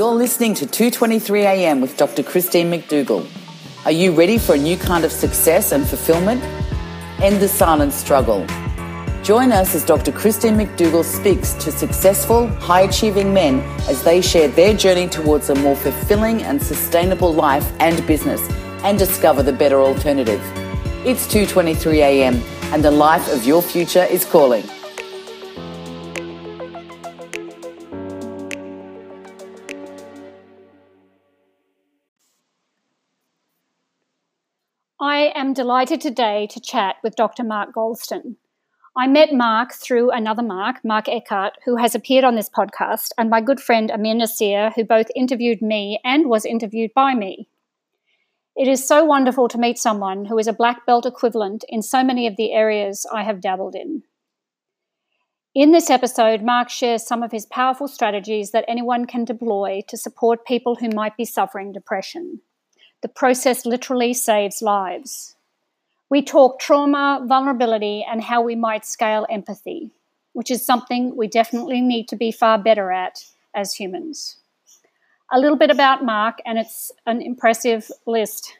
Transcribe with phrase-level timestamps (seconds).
[0.00, 2.22] You're listening to 223 AM with Dr.
[2.22, 3.28] Christine McDougall.
[3.84, 6.42] Are you ready for a new kind of success and fulfillment?
[7.20, 8.46] End the silent struggle.
[9.22, 10.10] Join us as Dr.
[10.10, 15.54] Christine McDougall speaks to successful, high achieving men as they share their journey towards a
[15.56, 18.40] more fulfilling and sustainable life and business
[18.82, 20.40] and discover the better alternative.
[21.04, 22.42] It's 2:23 a.m.
[22.72, 24.64] and the life of your future is calling.
[35.30, 37.44] I am delighted today to chat with Dr.
[37.44, 38.34] Mark Goulston.
[38.96, 43.30] I met Mark through another Mark, Mark Eckhart, who has appeared on this podcast, and
[43.30, 47.48] my good friend Amir Nasir, who both interviewed me and was interviewed by me.
[48.56, 52.02] It is so wonderful to meet someone who is a black belt equivalent in so
[52.02, 54.02] many of the areas I have dabbled in.
[55.54, 59.96] In this episode, Mark shares some of his powerful strategies that anyone can deploy to
[59.96, 62.40] support people who might be suffering depression.
[63.02, 65.34] The process literally saves lives.
[66.10, 69.90] We talk trauma, vulnerability, and how we might scale empathy,
[70.34, 74.36] which is something we definitely need to be far better at as humans.
[75.32, 78.56] A little bit about Mark, and it's an impressive list.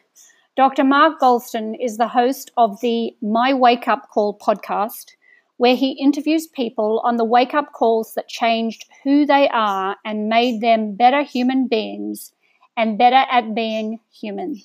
[0.56, 0.84] Dr.
[0.84, 5.16] Mark Goulston is the host of the My Wake Up Call podcast,
[5.58, 10.30] where he interviews people on the wake up calls that changed who they are and
[10.30, 12.33] made them better human beings
[12.81, 14.62] and better at being human.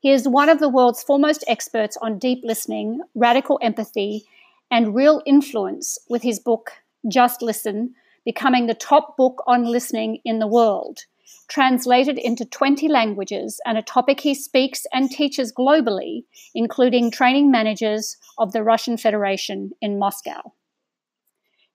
[0.00, 4.24] He is one of the world's foremost experts on deep listening, radical empathy,
[4.72, 6.72] and real influence with his book,
[7.06, 11.04] Just Listen, becoming the top book on listening in the world,
[11.46, 16.24] translated into 20 languages and a topic he speaks and teaches globally,
[16.56, 20.52] including training managers of the Russian Federation in Moscow.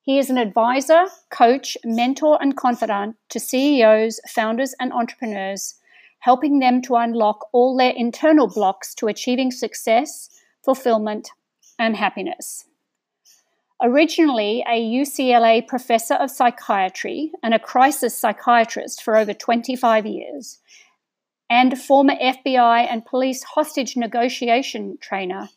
[0.04, 5.76] He is an advisor, coach, mentor, and confidant to CEOs, founders, and entrepreneurs,
[6.20, 10.30] helping them to unlock all their internal blocks to achieving success,
[10.64, 11.30] fulfillment,
[11.78, 12.66] and happiness.
[13.82, 20.60] Originally a UCLA professor of psychiatry and a crisis psychiatrist for over 25 years,
[21.50, 25.50] and former FBI and police hostage negotiation trainer,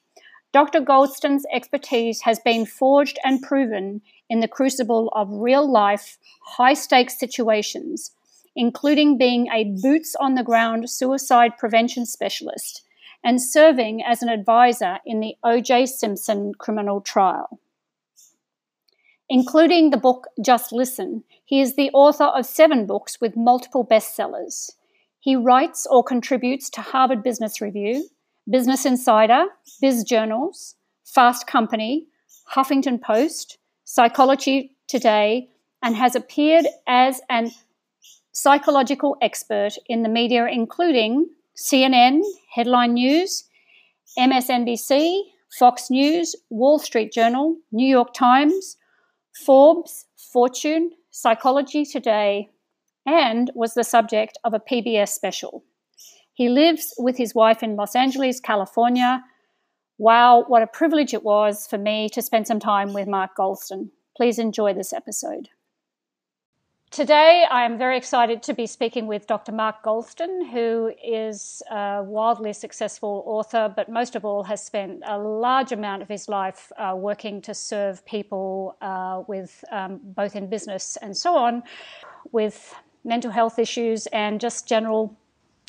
[0.53, 0.81] Dr.
[0.81, 6.19] Goulston's expertise has been forged and proven in the crucible of real life,
[6.57, 8.13] high stakes situations,
[8.57, 12.83] including being a boots on the ground suicide prevention specialist
[13.23, 15.87] and serving as an advisor in the O.J.
[15.87, 17.59] Simpson criminal trial
[19.29, 21.25] including the book Just Listen.
[21.45, 24.71] He is the author of seven books with multiple bestsellers.
[25.21, 28.09] He writes or contributes to Harvard Business Review,
[28.49, 29.47] Business Insider,
[29.81, 32.09] Biz Journals, Fast Company,
[32.53, 35.49] Huffington Post, Psychology Today,
[35.83, 37.51] and has appeared as an
[38.33, 42.21] psychological expert in the media, including CNN,
[42.55, 43.45] Headline News,
[44.19, 45.23] MSNBC,
[45.59, 48.77] Fox News, Wall Street Journal, New York Times,
[49.45, 52.51] Forbes, Fortune, Psychology Today,
[53.07, 55.65] and was the subject of a PBS special.
[56.33, 59.23] He lives with his wife in Los Angeles, California.
[59.99, 63.91] Wow, what a privilege it was for me to spend some time with Mark Goulston.
[64.17, 65.51] Please enjoy this episode.
[66.91, 69.53] Today, I am very excited to be speaking with Dr.
[69.53, 75.19] Mark Goulston, who is a wildly successful author, but most of all has spent a
[75.19, 80.49] large amount of his life uh, working to serve people uh, with um, both in
[80.49, 81.65] business and so on,
[82.31, 82.75] with
[83.05, 85.17] mental health issues and just general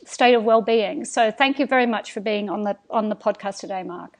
[0.06, 1.06] state of well-being.
[1.06, 4.17] So, thank you very much for being on the on the podcast today, Mark.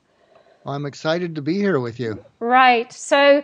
[0.66, 2.24] I'm excited to be here with you.
[2.40, 2.92] Right.
[2.92, 3.44] So.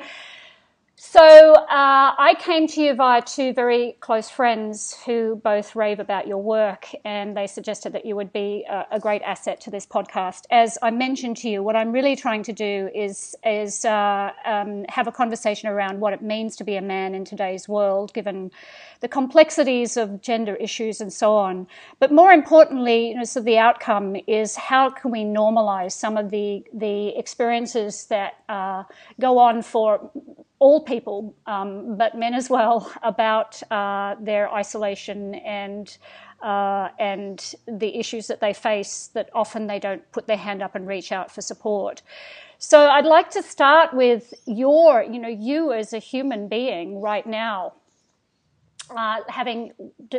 [1.03, 6.28] So uh, I came to you via two very close friends who both rave about
[6.28, 9.88] your work, and they suggested that you would be a, a great asset to this
[9.88, 10.44] podcast.
[10.51, 14.85] As I mentioned to you, what I'm really trying to do is is uh, um,
[14.90, 18.52] have a conversation around what it means to be a man in today's world, given
[18.99, 21.66] the complexities of gender issues and so on.
[21.99, 26.29] But more importantly, you know, so the outcome is how can we normalize some of
[26.29, 28.84] the the experiences that uh,
[29.20, 30.11] go on for
[30.61, 35.97] all people, um, but men as well, about uh, their isolation and
[36.43, 40.73] uh, and the issues that they face that often they don't put their hand up
[40.75, 42.02] and reach out for support.
[42.58, 47.25] So I'd like to start with your, you know, you as a human being right
[47.28, 47.73] now,
[48.96, 49.72] uh, having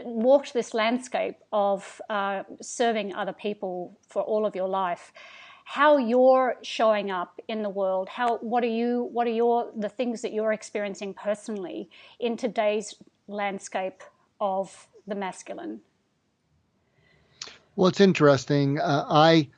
[0.05, 5.13] walked this landscape of uh, serving other people for all of your life
[5.65, 9.89] how you're showing up in the world how what are you what are your the
[9.89, 11.89] things that you're experiencing personally
[12.21, 12.95] in today's
[13.29, 14.03] landscape
[14.41, 15.81] of the masculine?
[17.77, 18.79] Well, it's interesting.
[18.79, 19.49] Uh, I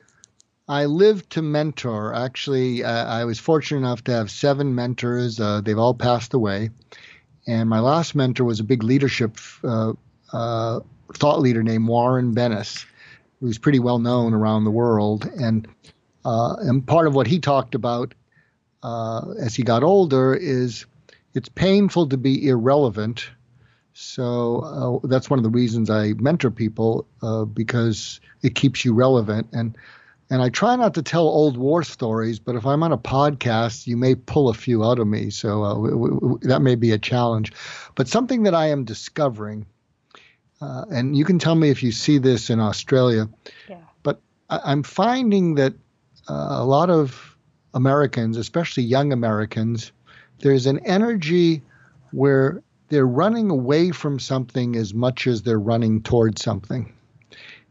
[0.67, 2.13] I live to mentor.
[2.13, 5.39] Actually, uh, I was fortunate enough to have seven mentors.
[5.39, 6.69] Uh, they've all passed away,
[7.47, 9.93] and my last mentor was a big leadership uh,
[10.31, 10.79] uh,
[11.13, 12.85] thought leader named Warren Bennis,
[13.39, 15.29] who's pretty well known around the world.
[15.39, 15.67] And
[16.25, 18.13] uh, and part of what he talked about
[18.83, 20.85] as he got older is
[21.33, 23.29] it's painful to be irrelevant.
[23.93, 27.07] So that's one of the reasons I mentor people
[27.53, 29.75] because it keeps you relevant and
[30.29, 33.85] and I try not to tell old war stories, but if I'm on a podcast,
[33.85, 35.29] you may pull a few out of me.
[35.29, 37.53] So uh, w- w- that may be a challenge.
[37.93, 39.67] But something that I am discovering,
[40.61, 43.29] uh, and you can tell me if you see this in Australia,
[43.69, 43.81] yeah.
[44.01, 44.19] but
[44.49, 45.75] I- am finding that
[46.27, 47.37] a lot of
[47.73, 49.91] Americans, especially young Americans,
[50.39, 51.61] there's an energy
[52.11, 56.95] where they're running away from something as much as they're running towards something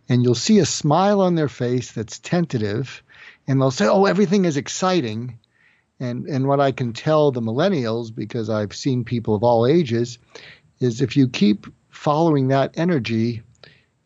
[0.09, 3.03] and you'll see a smile on their face that's tentative,
[3.47, 5.39] and they'll say, "Oh, everything is exciting."
[6.01, 10.19] And and what I can tell the millennials because I've seen people of all ages
[10.81, 13.43] is if you keep following that energy,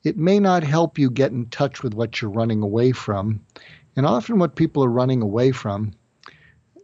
[0.05, 3.41] it may not help you get in touch with what you're running away from.
[3.99, 5.93] And often what people are running away from,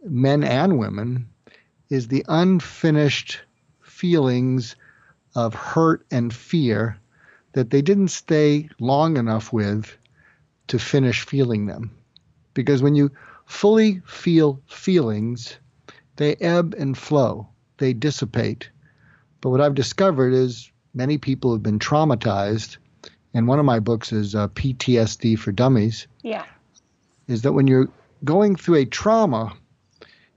[0.03, 1.29] men and women,
[1.89, 3.39] is the unfinished
[3.81, 4.75] feelings
[5.33, 6.99] of hurt and fear
[7.53, 9.97] that they didn't stay long enough with
[10.67, 11.89] to finish feeling them.
[12.53, 13.09] Because when you
[13.45, 15.57] fully feel feelings,
[16.17, 17.47] they ebb and flow,
[17.77, 18.69] they dissipate.
[19.39, 22.75] But what I've discovered is many people have been traumatized,
[23.33, 26.07] and one of my books is uh, PTSD for Dummies.
[26.21, 26.43] Yeah.
[27.27, 27.89] Is that when you're
[28.23, 29.53] going through a trauma,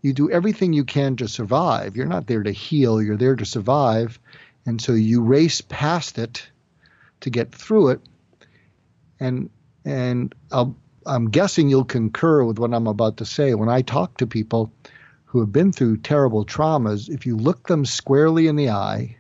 [0.03, 1.97] you do everything you can to survive.
[1.97, 4.19] You're not there to heal, you're there to survive.
[4.67, 6.49] And so you race past it
[7.21, 8.01] to get through it.
[9.21, 9.51] And
[9.85, 10.77] and I'll,
[11.07, 13.55] I'm guessing you'll concur with what I'm about to say.
[13.55, 14.73] When I talk to people
[15.25, 19.17] who have been through terrible traumas, if you look them squarely in the eye,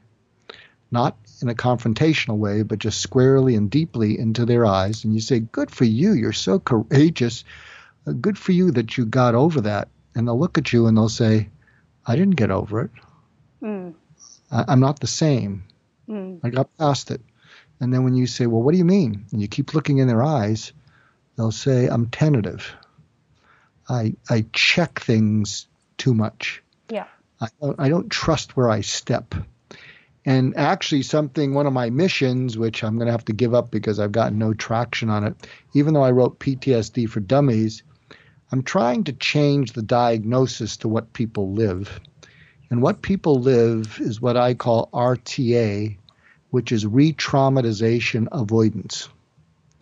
[0.91, 5.21] not in a confrontational way, but just squarely and deeply into their eyes, and you
[5.21, 7.45] say, Good for you, you're so courageous.
[8.07, 9.89] Uh, good for you that you got over that.
[10.15, 11.49] And they'll look at you and they'll say,
[12.07, 12.91] I didn't get over it.
[13.63, 13.95] Mm.
[14.51, 15.65] I, am not the same.
[16.09, 16.41] Mm.
[16.43, 17.21] I got past it.
[17.81, 19.27] And then when you say, Well, what do you mean?
[19.31, 20.73] And you keep looking in their eyes,
[21.37, 22.75] they'll say, I'm tentative.
[23.89, 26.63] I, I check things too much.
[26.91, 27.07] Yeah.
[27.41, 29.35] I don't, I don't trust where I step.
[30.29, 33.71] And actually, something, one of my missions, which I'm going to have to give up
[33.71, 37.83] because I've gotten no traction on it, even though I wrote PTSD for Dummies,
[38.53, 41.99] I'm trying to change the diagnosis to what people live.
[42.69, 45.97] And what people live is what I call RTA,
[46.51, 49.09] which is re traumatization avoidance.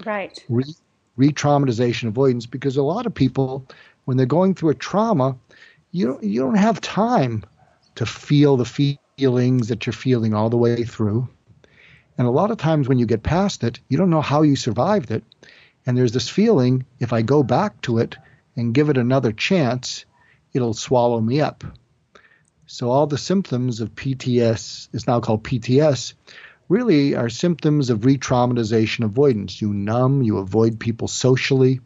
[0.05, 0.39] Right.
[0.49, 3.67] Re traumatization avoidance, because a lot of people,
[4.05, 5.37] when they're going through a trauma,
[5.91, 7.43] you don't, you don't have time
[7.97, 8.65] to feel the
[9.19, 11.27] feelings that you're feeling all the way through.
[12.19, 14.57] And a lot of times when you get past it, you don't know how you
[14.57, 15.25] survived it.
[15.87, 18.17] And there's this feeling if I go back to it
[18.57, 20.05] and give it another chance,
[20.53, 21.65] it'll swallow me up.
[22.67, 26.13] So all the symptoms of PTS is now called PTS
[26.69, 29.63] really are symptoms of re traumatization avoidance.
[29.63, 31.81] You numb, you avoid people socially.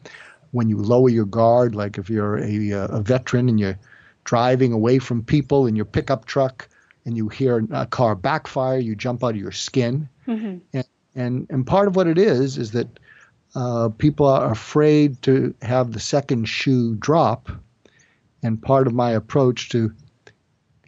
[0.50, 3.78] When you lower your guard, like if you're a, uh, a veteran and you're
[4.24, 6.68] driving away from people in your pickup truck
[7.10, 10.08] and you hear a car backfire, you jump out of your skin.
[10.28, 10.58] Mm-hmm.
[10.72, 10.84] And,
[11.16, 12.86] and, and part of what it is is that
[13.56, 17.50] uh, people are afraid to have the second shoe drop.
[18.44, 19.92] And part of my approach to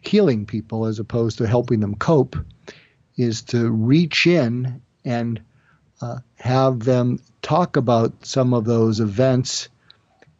[0.01, 2.37] healing people as opposed to helping them cope
[3.17, 5.41] is to reach in and
[5.99, 9.67] uh, have them talk about some of those events.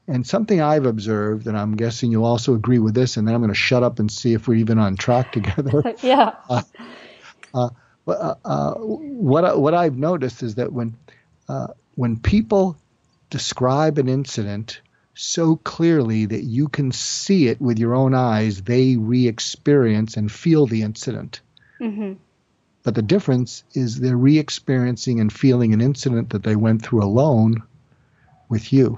[0.07, 3.41] And something I've observed, and I'm guessing you'll also agree with this, and then I'm
[3.41, 5.95] going to shut up and see if we're even on track together.
[6.01, 6.35] yeah.
[6.49, 6.61] Uh,
[7.53, 7.69] uh,
[8.07, 10.97] uh, uh, what what I've noticed is that when
[11.47, 12.77] uh, when people
[13.29, 14.81] describe an incident
[15.15, 20.65] so clearly that you can see it with your own eyes, they re-experience and feel
[20.65, 21.41] the incident.
[21.79, 22.13] Mm-hmm.
[22.83, 27.03] But the difference is they're re experiencing and feeling an incident that they went through
[27.03, 27.63] alone
[28.49, 28.97] with you.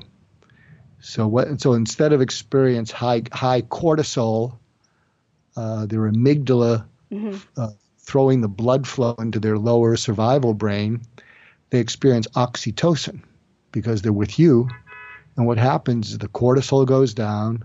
[1.06, 1.62] So what?
[1.62, 4.58] So instead of experience high high cortisol,
[5.56, 7.38] uh, their amygdala mm-hmm.
[7.56, 7.70] uh,
[8.00, 11.02] throwing the blood flow into their lower survival brain,
[11.70, 13.22] they experience oxytocin
[13.72, 14.68] because they're with you.
[15.38, 17.64] And what happens is the cortisol goes down,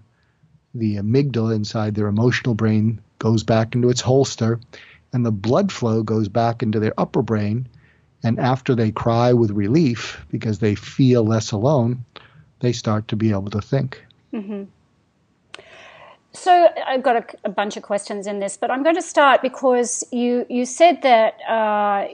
[0.75, 4.61] the amygdala inside their emotional brain goes back into its holster,
[5.14, 7.68] and the blood flow goes back into their upper brain.
[8.23, 12.04] And after they cry with relief because they feel less alone,
[12.61, 14.05] they start to be able to think.
[14.33, 14.64] Mm-hmm.
[16.33, 19.43] So I've got a, a, bunch of questions in this, but I'm going to start
[19.43, 22.07] because you you said that, uh,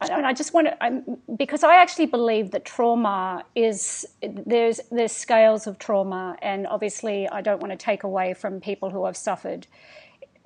[0.00, 5.12] and I just want to I'm, because I actually believe that trauma is there's there's
[5.12, 9.16] scales of trauma, and obviously I don't want to take away from people who have
[9.16, 9.66] suffered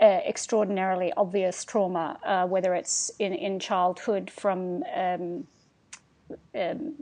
[0.02, 5.46] uh, extraordinarily obvious trauma, uh, whether it's in in childhood from um,
[6.54, 6.94] um,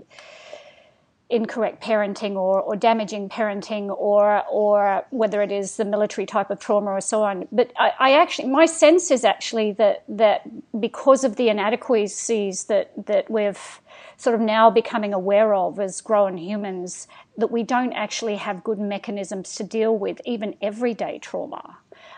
[1.31, 6.59] incorrect parenting or, or damaging parenting or or whether it is the military type of
[6.59, 7.47] trauma or so on.
[7.53, 10.43] But I, I, actually my sense is actually that that
[10.81, 13.81] because of the inadequacies that that we've
[14.17, 17.07] sort of now becoming aware of as grown humans,
[17.37, 21.77] that we don't actually have good mechanisms to deal with even everyday trauma.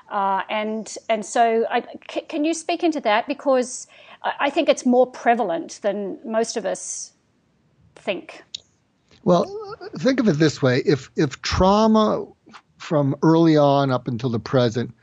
[0.08, 3.88] Uh, and and so I, c- can you speak into that because
[4.22, 7.12] I think it's more prevalent than most of us
[7.96, 8.42] think.
[9.24, 12.26] Well, think of it this way: if if trauma
[12.78, 14.94] from early on up until the present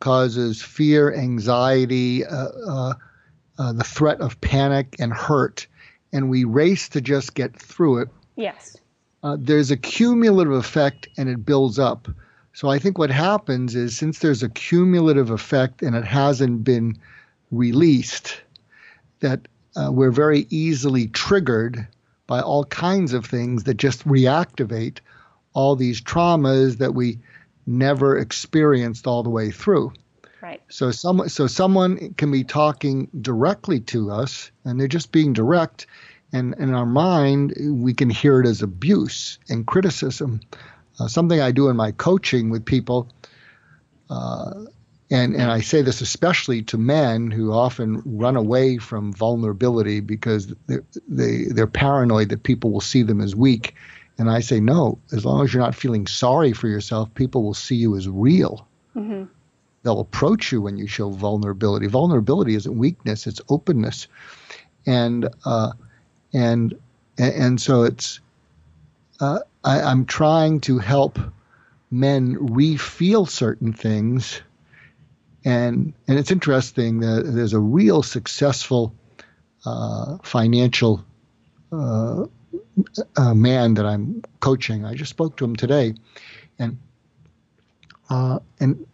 [0.00, 2.94] causes fear, anxiety, uh, uh,
[3.58, 5.66] uh, the threat of panic and hurt,
[6.12, 8.08] and we race to just get through it.
[8.36, 8.76] Yes.
[9.22, 12.08] Uh, there's a cumulative effect, and it builds up.
[12.52, 16.96] So I think what happens is since there's a cumulative effect and it hasn't been
[17.50, 18.40] released,
[19.20, 19.40] that
[19.76, 21.86] uh, we're very easily triggered
[22.26, 24.98] by all kinds of things that just reactivate
[25.52, 27.18] all these traumas that we
[27.66, 29.92] never experienced all the way through.
[30.42, 30.62] Right.
[30.68, 35.86] So some so someone can be talking directly to us and they're just being direct
[36.32, 40.40] and in our mind we can hear it as abuse and criticism.
[41.00, 43.08] Uh, something I do in my coaching with people
[44.08, 44.64] uh,
[45.10, 50.52] and and I say this especially to men who often run away from vulnerability because
[50.66, 53.74] they're, they they're paranoid that people will see them as weak.
[54.18, 57.54] And I say no, as long as you're not feeling sorry for yourself, people will
[57.54, 58.66] see you as real.
[58.96, 59.24] Mm-hmm.
[59.82, 61.86] They'll approach you when you show vulnerability.
[61.86, 64.08] Vulnerability isn't weakness; it's openness.
[64.86, 65.72] And uh,
[66.32, 66.74] and
[67.18, 68.20] and so it's
[69.20, 71.18] uh, I, I'm trying to help
[71.90, 74.42] men re-feel certain things
[75.46, 78.92] and and it's interesting that there's a real successful
[79.64, 81.04] uh, financial
[81.72, 82.26] uh,
[83.16, 84.84] uh, man that I'm coaching.
[84.84, 85.94] I just spoke to him today,
[86.58, 86.76] and
[88.10, 88.86] uh, and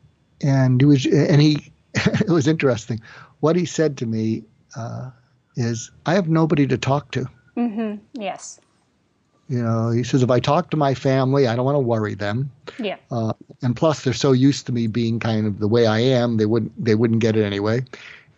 [0.42, 3.00] and he was and he it was interesting.
[3.40, 4.44] What he said to me
[4.76, 5.11] uh,
[5.56, 8.04] is, "I have nobody to talk to." Mm-hmm.
[8.12, 8.61] Yes.
[9.52, 12.14] You know, he says, if I talk to my family, I don't want to worry
[12.14, 12.50] them.
[12.78, 12.97] Yeah.
[13.11, 16.38] Uh, and plus, they're so used to me being kind of the way I am,
[16.38, 17.85] they wouldn't they wouldn't get it anyway.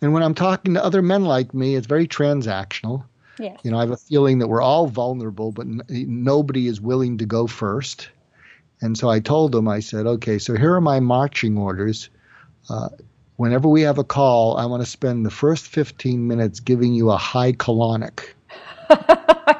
[0.01, 3.05] And when I'm talking to other men like me, it's very transactional.
[3.39, 3.57] Yes.
[3.63, 7.17] You know, I have a feeling that we're all vulnerable, but n- nobody is willing
[7.19, 8.09] to go first.
[8.81, 12.09] And so I told him, I said, okay, so here are my marching orders.
[12.69, 12.89] Uh,
[13.37, 17.09] whenever we have a call, I want to spend the first 15 minutes giving you
[17.09, 18.33] a high colonic.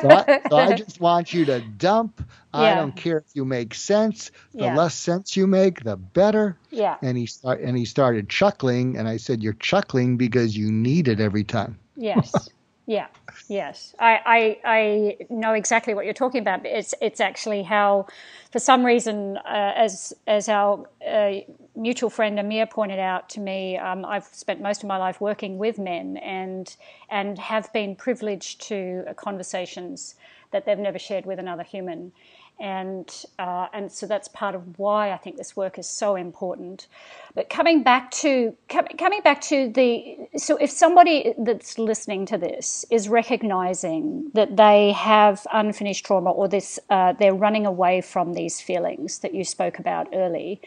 [0.00, 2.22] So, I, so, I, just want you to dump.
[2.52, 2.60] Yeah.
[2.60, 4.30] I don't care if you make sense.
[4.52, 4.76] The yeah.
[4.76, 6.56] less sense you make, the better.
[6.70, 6.96] Yeah.
[7.02, 11.08] And he start and he started chuckling, and I said, "You're chuckling because you need
[11.08, 12.48] it every time." Yes.
[12.86, 13.06] Yeah.
[13.48, 13.94] Yes.
[13.98, 16.66] I, I I know exactly what you're talking about.
[16.66, 18.06] It's it's actually how,
[18.52, 21.32] for some reason, uh, as as our uh,
[21.76, 25.58] mutual friend Amir pointed out to me, um, I've spent most of my life working
[25.58, 26.74] with men and
[27.10, 30.14] and have been privileged to uh, conversations
[30.52, 32.12] that they've never shared with another human,
[32.60, 36.86] and uh, and so that's part of why I think this work is so important.
[37.34, 42.84] But coming back to coming back to the so if somebody that's listening to this
[42.90, 48.60] is recognizing that they have unfinished trauma or this uh, they're running away from these
[48.60, 50.60] feelings that you spoke about early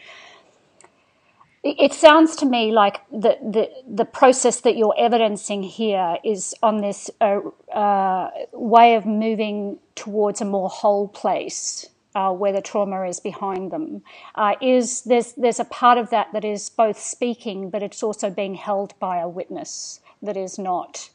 [1.62, 6.80] it sounds to me like the, the, the process that you're evidencing here is on
[6.80, 7.40] this uh,
[7.72, 13.70] uh, way of moving towards a more whole place uh, where the trauma is behind
[13.70, 14.02] them.
[14.34, 18.30] Uh, is there's there's a part of that that is both speaking, but it's also
[18.30, 21.10] being held by a witness that is not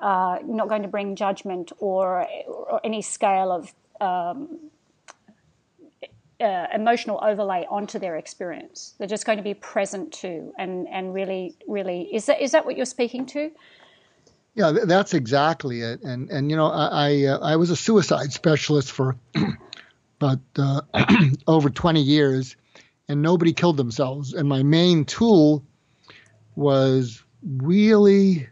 [0.00, 4.63] uh, not going to bring judgment or, or any scale of um,
[6.40, 8.94] uh, emotional overlay onto their experience.
[8.98, 12.66] They're just going to be present to and and really really is that is that
[12.66, 13.50] what you're speaking to?
[14.54, 16.02] Yeah, that's exactly it.
[16.02, 19.16] And and you know I I, uh, I was a suicide specialist for
[20.20, 20.80] about uh,
[21.46, 22.56] over 20 years,
[23.08, 24.32] and nobody killed themselves.
[24.32, 25.64] And my main tool
[26.56, 28.48] was really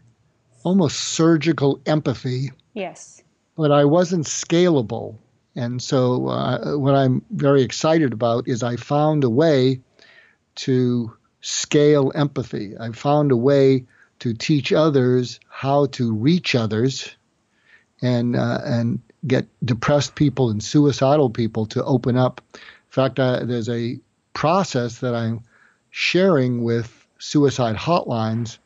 [0.63, 2.51] almost surgical empathy.
[2.73, 3.21] Yes.
[3.55, 5.17] But I wasn't scalable.
[5.55, 9.81] And so, uh, what I'm very excited about is I found a way
[10.55, 12.75] to scale empathy.
[12.79, 13.85] I found a way
[14.19, 17.15] to teach others how to reach others
[18.01, 22.41] and uh, and get depressed people and suicidal people to open up.
[22.53, 23.99] In fact, uh, there's a
[24.33, 25.41] process that I'm
[25.91, 28.57] sharing with suicide hotlines.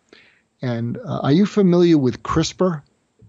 [0.61, 2.81] And uh, are you familiar with CRISPR?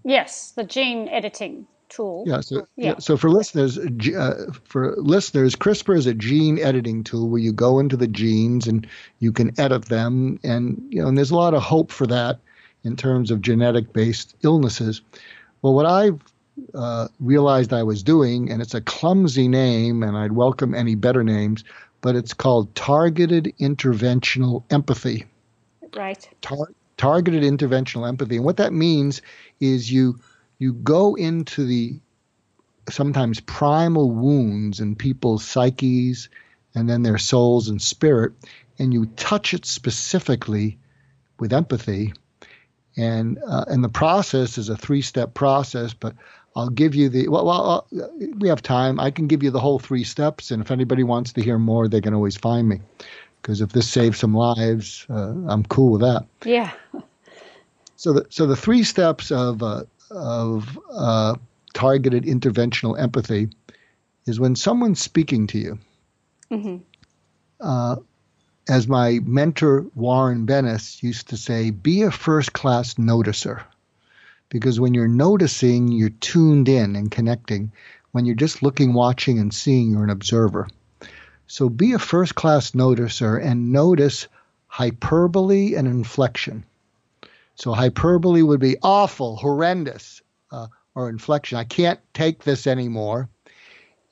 [0.03, 2.23] Yes, the gene editing tool.
[2.27, 2.41] Yeah.
[2.41, 2.97] So, yeah.
[2.99, 7.79] so for listeners, uh, for listeners, CRISPR is a gene editing tool where you go
[7.79, 8.87] into the genes and
[9.19, 12.39] you can edit them, and you know, and there's a lot of hope for that
[12.83, 15.01] in terms of genetic-based illnesses.
[15.61, 16.21] Well, what I've
[16.73, 21.23] uh, realized I was doing, and it's a clumsy name, and I'd welcome any better
[21.23, 21.63] names,
[22.01, 25.25] but it's called targeted interventional empathy.
[25.95, 26.29] Right.
[26.41, 29.21] Tar- targeted interventional empathy, and what that means
[29.59, 30.19] is you
[30.59, 31.99] you go into the
[32.89, 36.29] sometimes primal wounds in people's psyches
[36.75, 38.33] and then their souls and spirit,
[38.77, 40.77] and you touch it specifically
[41.39, 42.13] with empathy.
[42.97, 46.13] And uh, and the process is a three-step process, but
[46.55, 48.99] I'll give you the well, well uh, we have time.
[48.99, 51.87] I can give you the whole three steps, and if anybody wants to hear more,
[51.87, 52.81] they can always find me.
[53.41, 56.25] Because if this saves some lives, uh, I'm cool with that.
[56.43, 56.71] Yeah.
[57.95, 61.35] So the so the three steps of uh, of uh,
[61.73, 63.49] targeted interventional empathy
[64.25, 65.79] is when someone's speaking to you.
[66.51, 66.77] Mm-hmm.
[67.59, 67.97] Uh,
[68.67, 73.63] as my mentor Warren Bennis used to say, be a first class noticer.
[74.49, 77.71] Because when you're noticing, you're tuned in and connecting.
[78.11, 80.67] When you're just looking, watching, and seeing, you're an observer.
[81.47, 84.27] So be a first class noticer and notice
[84.67, 86.63] hyperbole and inflection.
[87.59, 91.57] So hyperbole would be awful, horrendous, uh, or inflection.
[91.57, 93.29] I can't take this anymore.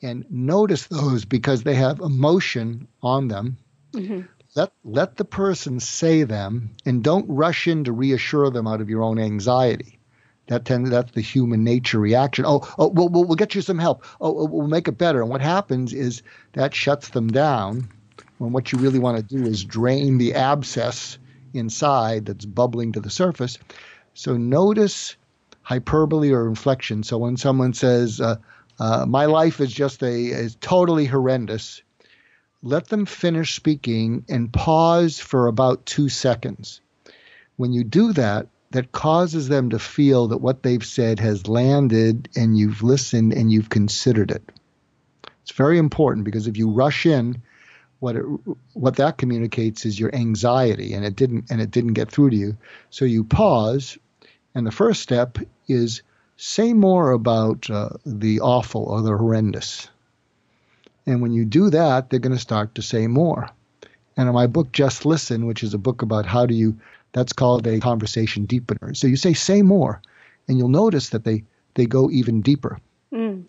[0.02, 3.58] And notice those because they have emotion on them.
[3.94, 4.22] Mm-hmm.
[4.56, 8.90] Let let the person say them, and don't rush in to reassure them out of
[8.90, 10.00] your own anxiety.
[10.48, 12.46] That tends that's the human nature reaction.
[12.46, 14.04] Oh, oh, we'll, we'll, we'll get you some help.
[14.20, 15.22] Oh, oh, we'll make it better.
[15.22, 16.22] And what happens is
[16.54, 17.90] that shuts them down.
[18.40, 21.18] When what you really want to do is drain the abscess
[21.54, 23.58] inside that's bubbling to the surface.
[24.14, 25.16] So notice
[25.62, 27.04] hyperbole or inflection.
[27.04, 28.38] So when someone says, uh,
[28.80, 31.82] uh, "My life is just a is totally horrendous,"
[32.64, 36.82] let them finish speaking and pause for about two seconds.
[37.58, 42.30] When you do that, that causes them to feel that what they've said has landed
[42.36, 44.44] and you've listened and you've considered it.
[45.42, 47.42] It's very important because if you rush in
[48.00, 48.24] what it,
[48.74, 52.36] what that communicates is your anxiety and it didn't and it didn't get through to
[52.36, 52.58] you.
[52.90, 53.98] So you pause
[54.54, 56.02] and the first step is
[56.38, 59.90] say more about uh, the awful or the horrendous.
[61.06, 63.50] And when you do that they're going to start to say more.
[64.16, 66.78] And in my book just listen which is a book about how do you
[67.14, 68.96] that's called a conversation deepener.
[68.96, 70.02] So you say say more
[70.48, 72.80] and you'll notice that they they go even deeper.
[73.12, 73.46] Mm.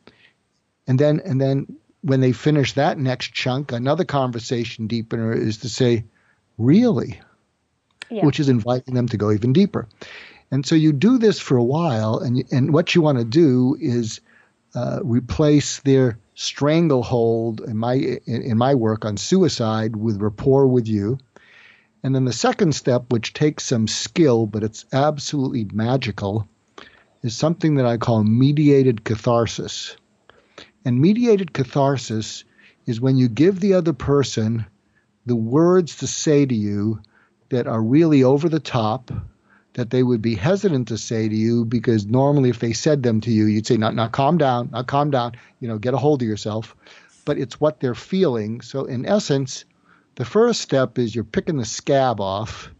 [0.87, 1.67] and then and then
[2.09, 6.05] when they finish that next chunk, another conversation deepener is to say,
[6.57, 7.21] really?
[8.11, 8.25] Yeah.
[8.25, 9.87] Which is inviting them to go even deeper.
[10.51, 13.77] And so you do this for a while, and, and what you want to do
[13.79, 14.21] is
[14.75, 20.87] uh, replace their stranglehold in my in, in my work on suicide with rapport with
[20.87, 21.18] you.
[22.03, 26.49] And then the second step, which takes some skill, but it's absolutely magical,
[27.23, 29.97] is something that I call mediated catharsis.
[30.88, 32.44] And mediated catharsis
[32.87, 34.64] is when you give the other person
[35.27, 37.03] the words to say to you
[37.51, 39.11] that are really over the top,
[39.74, 43.20] that they would be hesitant to say to you because normally if they said them
[43.20, 45.98] to you, you'd say, "Not, now calm down, not calm down, you know, get a
[45.98, 46.74] hold of yourself.
[47.27, 48.62] But it's what they're feeling.
[48.62, 49.66] So in essence,
[50.14, 52.70] the first step is you're picking the scab off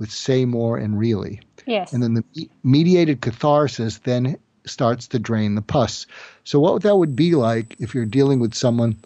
[0.00, 1.40] with say more and really.
[1.64, 1.92] Yes.
[1.92, 6.06] And then the mediated catharsis then starts to drain the pus.
[6.44, 8.96] So what that would be like if you're dealing with someone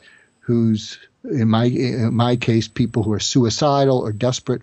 [0.41, 4.63] who's in my in my case people who are suicidal or desperate,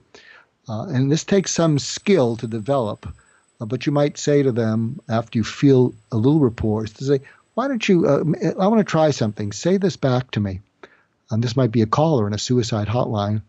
[0.69, 3.07] uh, and this takes some skill to develop.
[3.59, 7.21] Uh, but you might say to them after you feel a little rapport to say,
[7.53, 8.07] "Why don't you?
[8.07, 8.23] Uh,
[8.59, 9.51] I want to try something.
[9.51, 10.61] Say this back to me."
[11.31, 13.41] Um, this might be a caller in a suicide hotline.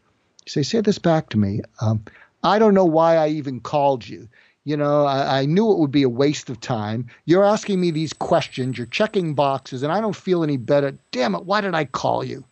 [0.46, 2.04] You say, "Say this back to me." Um,
[2.42, 4.28] I don't know why I even called you.
[4.64, 7.08] You know, I, I, knew it would be a waste of time.
[7.26, 10.96] You're asking me these questions, you're checking boxes, and I don't feel any better.
[11.12, 12.44] Damn it, why did I call you?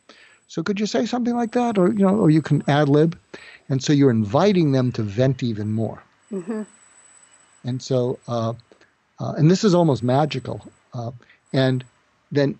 [0.47, 3.19] So could you say something like that, or you know, or you can ad lib,
[3.71, 6.03] And so you're inviting them to vent even more.
[6.31, 6.63] Mm-hmm.
[7.65, 8.53] And so, uh,
[9.19, 10.61] uh, and this is almost magical.
[10.93, 11.13] Uh,
[11.55, 11.83] and
[12.31, 12.59] then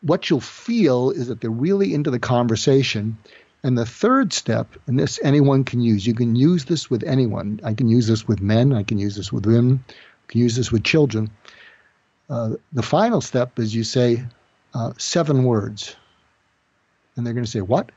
[0.00, 3.18] what you'll feel is that they're really into the conversation.
[3.64, 7.60] And the third step, and this anyone can use, you can use this with anyone.
[7.64, 10.54] I can use this with men, I can use this with women, I can use
[10.54, 11.30] this with children.
[12.28, 14.22] Uh, the final step is you say
[14.74, 15.96] uh, seven words.
[17.16, 17.90] And they're going to say, What?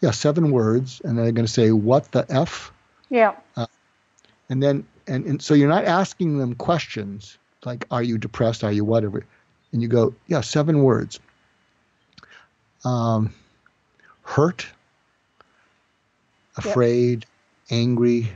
[0.00, 1.00] Yeah, seven words.
[1.04, 2.72] And they're going to say, What the F?
[3.08, 3.36] Yeah.
[3.56, 3.66] Uh,
[4.48, 8.64] and then, and, and so you're not asking them questions like, Are you depressed?
[8.64, 9.24] Are you whatever?
[9.70, 11.20] And you go, Yeah, seven words.
[12.84, 13.32] Um,
[14.26, 14.66] hurt,
[16.56, 17.24] afraid,
[17.70, 17.78] yep.
[17.78, 18.28] angry,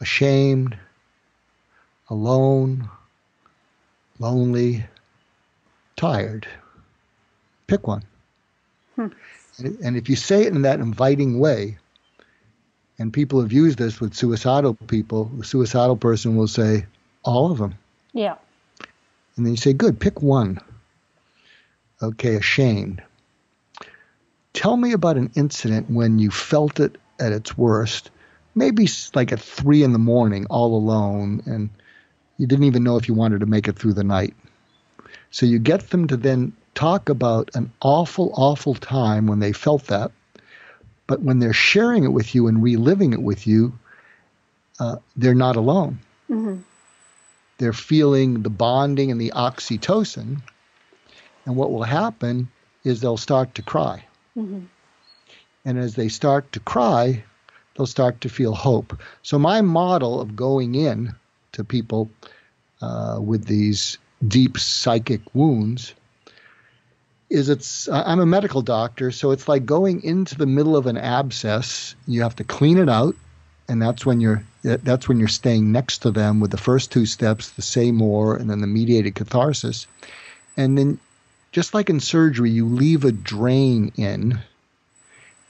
[0.00, 0.76] ashamed,
[2.08, 2.88] alone,
[4.18, 4.84] lonely,
[5.96, 6.48] tired.
[7.66, 8.02] Pick one.
[8.96, 9.08] Hmm.
[9.84, 11.76] And if you say it in that inviting way,
[12.98, 16.86] and people have used this with suicidal people, the suicidal person will say,
[17.24, 17.74] all of them.
[18.12, 18.36] Yeah.
[19.36, 20.60] And then you say, good, pick one.
[22.02, 23.02] Okay, ashamed.
[24.58, 28.10] Tell me about an incident when you felt it at its worst,
[28.56, 31.70] maybe like at three in the morning, all alone, and
[32.38, 34.34] you didn't even know if you wanted to make it through the night.
[35.30, 39.84] So you get them to then talk about an awful, awful time when they felt
[39.86, 40.10] that.
[41.06, 43.78] But when they're sharing it with you and reliving it with you,
[44.80, 46.00] uh, they're not alone.
[46.28, 46.62] Mm-hmm.
[47.58, 50.42] They're feeling the bonding and the oxytocin.
[51.46, 52.48] And what will happen
[52.82, 54.02] is they'll start to cry.
[54.38, 54.60] Mm-hmm.
[55.64, 57.24] And as they start to cry,
[57.76, 58.98] they'll start to feel hope.
[59.22, 61.14] So, my model of going in
[61.52, 62.08] to people
[62.80, 65.94] uh, with these deep psychic wounds
[67.30, 70.96] is it's I'm a medical doctor, so it's like going into the middle of an
[70.96, 71.94] abscess.
[72.06, 73.16] You have to clean it out,
[73.68, 77.06] and that's when you're that's when you're staying next to them with the first two
[77.06, 79.86] steps, the say more, and then the mediated catharsis,
[80.56, 80.98] and then
[81.58, 84.38] just like in surgery, you leave a drain in,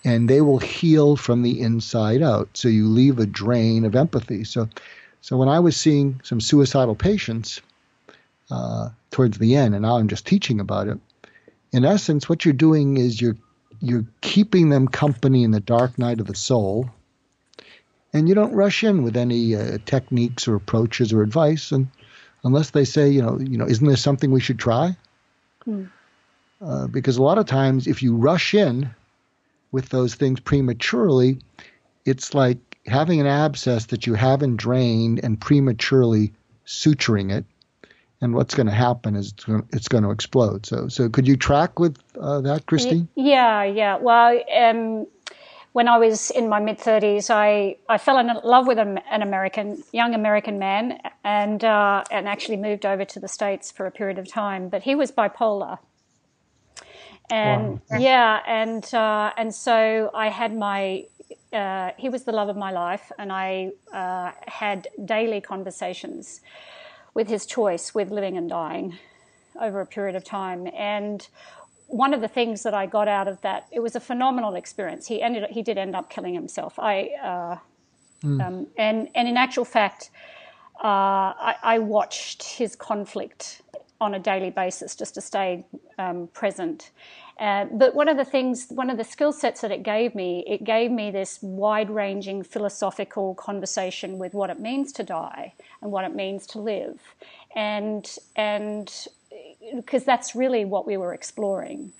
[0.04, 2.48] and they will heal from the inside out.
[2.54, 4.44] So you leave a drain of empathy.
[4.44, 4.68] So,
[5.20, 7.60] so when I was seeing some suicidal patients
[8.50, 10.98] uh, towards the end, and now I'm just teaching about it
[11.72, 13.36] in essence, what you're doing is you're
[13.80, 16.90] you're keeping them company in the dark night of the soul,
[18.12, 21.88] and you don't rush in with any uh, techniques or approaches or advice, and
[22.42, 24.96] unless they say, you know, you know, isn't there something we should try?
[25.64, 25.84] Hmm.
[26.60, 28.90] Uh, because a lot of times, if you rush in
[29.70, 31.38] with those things prematurely,
[32.04, 36.32] it's like having an abscess that you haven't drained and prematurely
[36.66, 37.44] suturing it
[38.20, 39.34] and what's going to happen is
[39.72, 40.66] it's going, to explode.
[40.66, 43.08] So, so could you track with uh, that, Christine?
[43.14, 43.96] Yeah, yeah.
[43.96, 45.06] Well, um,
[45.72, 49.22] when I was in my mid thirties, I, I fell in love with an, an
[49.22, 53.90] American young American man, and uh, and actually moved over to the states for a
[53.90, 54.68] period of time.
[54.68, 55.78] But he was bipolar,
[57.30, 57.98] and wow.
[57.98, 61.04] yeah, and uh, and so I had my
[61.52, 66.40] uh, he was the love of my life, and I uh, had daily conversations
[67.14, 68.98] with his choice with living and dying
[69.60, 70.68] over a period of time.
[70.74, 71.26] And
[71.86, 75.06] one of the things that I got out of that, it was a phenomenal experience.
[75.06, 76.78] He ended, he did end up killing himself.
[76.78, 77.56] I, uh,
[78.26, 78.46] mm.
[78.46, 80.10] um, and and in actual fact,
[80.82, 83.62] uh, I, I, watched his conflict
[84.00, 85.64] on a daily basis just to stay
[85.98, 86.90] um, present.
[87.38, 90.44] Uh, but one of the things, one of the skill sets that it gave me,
[90.46, 95.92] it gave me this wide ranging philosophical conversation with what it means to die and
[95.92, 96.98] what it means to live.
[97.54, 98.92] And, and
[99.74, 101.92] because that's really what we were exploring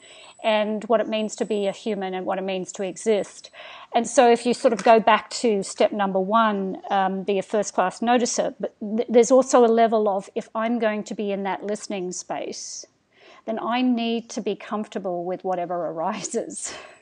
[0.43, 3.51] and what it means to be a human and what it means to exist.
[3.95, 7.43] And so, if you sort of go back to step number one, um, be a
[7.43, 11.33] first class noticer, but th- there's also a level of if I'm going to be
[11.33, 12.87] in that listening space,
[13.47, 16.75] then I need to be comfortable with whatever arises.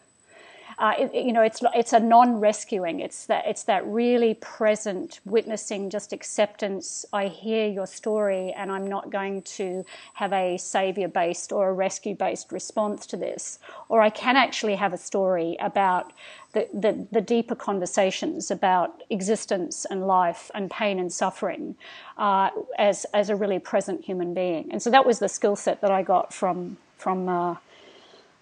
[0.78, 3.00] Uh, it, you know, it's it's a non-rescuing.
[3.00, 7.06] It's that it's that really present witnessing, just acceptance.
[7.14, 9.84] I hear your story, and I'm not going to
[10.14, 13.58] have a savior-based or a rescue-based response to this.
[13.88, 16.12] Or I can actually have a story about
[16.52, 21.76] the, the, the deeper conversations about existence and life and pain and suffering
[22.18, 24.70] uh, as as a really present human being.
[24.70, 27.56] And so that was the skill set that I got from from uh,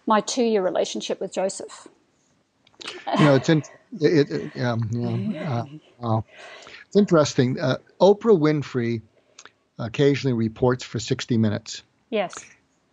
[0.07, 1.88] my two-year relationship with Joseph
[3.18, 3.62] you know, it's in,
[4.00, 5.64] it, it um, yeah,
[6.02, 6.20] uh,
[6.87, 7.58] it's interesting.
[7.60, 9.02] Uh, Oprah Winfrey
[9.78, 11.82] occasionally reports for 60 Minutes.
[12.10, 12.34] Yes.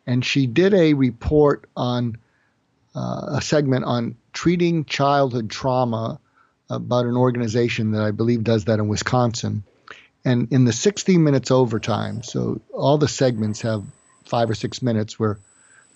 [0.07, 2.17] And she did a report on
[2.95, 6.19] uh, a segment on treating childhood trauma
[6.69, 9.63] about an organization that I believe does that in Wisconsin.
[10.23, 13.83] And in the 60 minutes overtime, so all the segments have
[14.25, 15.39] five or six minutes where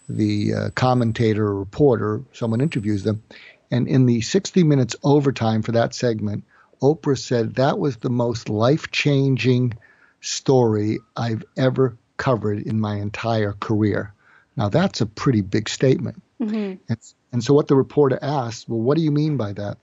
[0.10, 3.24] the uh, commentator or reporter, someone interviews them.
[3.72, 6.44] And in the 60 minutes overtime for that segment,
[6.82, 9.74] Oprah said that was the most life changing
[10.22, 14.14] story I've ever covered in my entire career.
[14.58, 16.22] Now, that's a pretty big statement.
[16.40, 16.82] Mm-hmm.
[16.90, 17.00] And,
[17.32, 19.78] and so, what the reporter asked, well, what do you mean by that?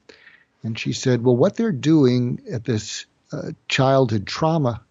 [0.63, 4.83] And she said, well, what they're doing at this uh, childhood trauma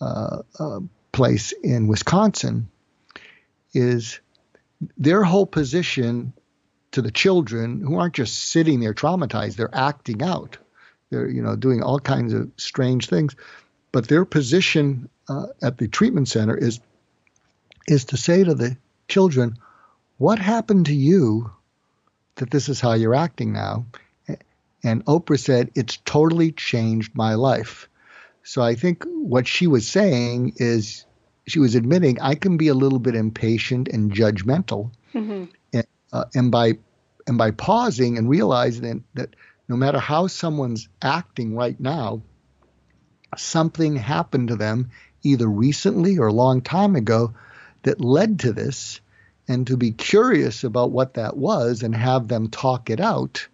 [0.00, 0.80] uh, uh,
[1.12, 2.68] place in Wisconsin
[3.72, 4.20] is
[4.98, 6.32] their whole position
[6.96, 10.56] to the children who aren't just sitting there traumatized, they're acting out.
[11.10, 13.36] They're, you know, doing all kinds of strange things.
[13.92, 16.80] But their position uh, at the treatment center is
[17.86, 18.78] is to say to the
[19.08, 19.58] children,
[20.16, 21.50] "What happened to you
[22.36, 23.84] that this is how you're acting now?"
[24.82, 27.90] And Oprah said, "It's totally changed my life."
[28.42, 31.04] So I think what she was saying is
[31.46, 35.44] she was admitting I can be a little bit impatient and judgmental, mm-hmm.
[35.74, 36.78] and, uh, and by
[37.26, 39.34] and by pausing and realizing that
[39.68, 42.22] no matter how someone's acting right now,
[43.36, 44.90] something happened to them
[45.22, 47.34] either recently or a long time ago
[47.82, 49.00] that led to this,
[49.48, 53.46] and to be curious about what that was and have them talk it out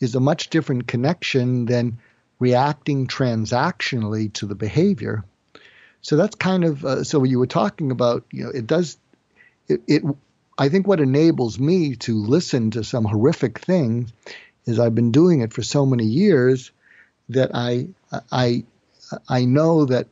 [0.00, 1.98] is a much different connection than
[2.38, 5.24] reacting transactionally to the behavior.
[6.00, 8.98] So that's kind of uh, so you were talking about, you know, it does
[9.68, 10.02] it, it
[10.56, 14.12] I think what enables me to listen to some horrific thing
[14.66, 16.70] is I've been doing it for so many years
[17.28, 17.88] that I
[18.30, 18.64] I
[19.28, 20.08] I know that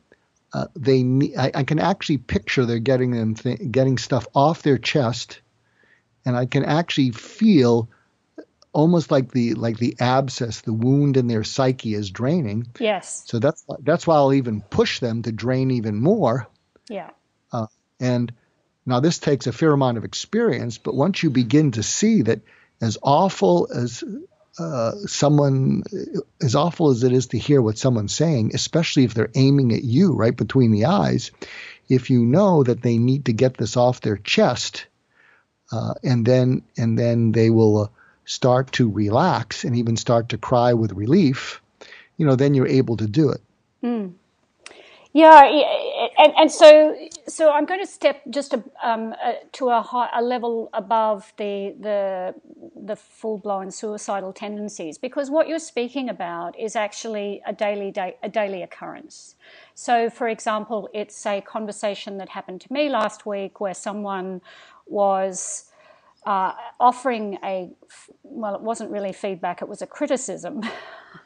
[0.53, 1.01] uh, they
[1.37, 5.41] I, I, can actually picture they're getting them th- getting stuff off their chest,
[6.25, 7.89] and I can actually feel
[8.71, 12.67] almost like the like the abscess, the wound in their psyche is draining.
[12.79, 13.23] Yes.
[13.25, 16.47] So that's that's why I'll even push them to drain even more.
[16.87, 17.09] Yeah.
[17.51, 17.67] Uh,
[17.99, 18.31] and
[18.85, 22.41] now this takes a fair amount of experience, but once you begin to see that,
[22.81, 24.03] as awful as
[24.59, 25.83] uh, someone,
[26.41, 29.83] as awful as it is to hear what someone's saying, especially if they're aiming at
[29.83, 31.31] you right between the eyes,
[31.87, 34.87] if you know that they need to get this off their chest,
[35.71, 37.83] uh, and then and then they will.
[37.83, 37.87] Uh,
[38.25, 41.61] start to relax and even start to cry with relief,
[42.17, 43.41] you know, then you're able to do it.
[43.83, 44.13] Mm.
[45.11, 45.43] Yeah,
[46.23, 46.95] and, and so
[47.27, 51.33] so I'm going to step just a, um, a, to a, high, a level above
[51.37, 52.35] the the
[52.85, 58.15] the full blown suicidal tendencies because what you're speaking about is actually a daily day,
[58.23, 59.35] a daily occurrence.
[59.75, 64.41] So, for example, it's a conversation that happened to me last week where someone
[64.87, 65.65] was
[66.25, 67.71] uh, offering a,
[68.23, 70.61] well, it wasn't really feedback, it was a criticism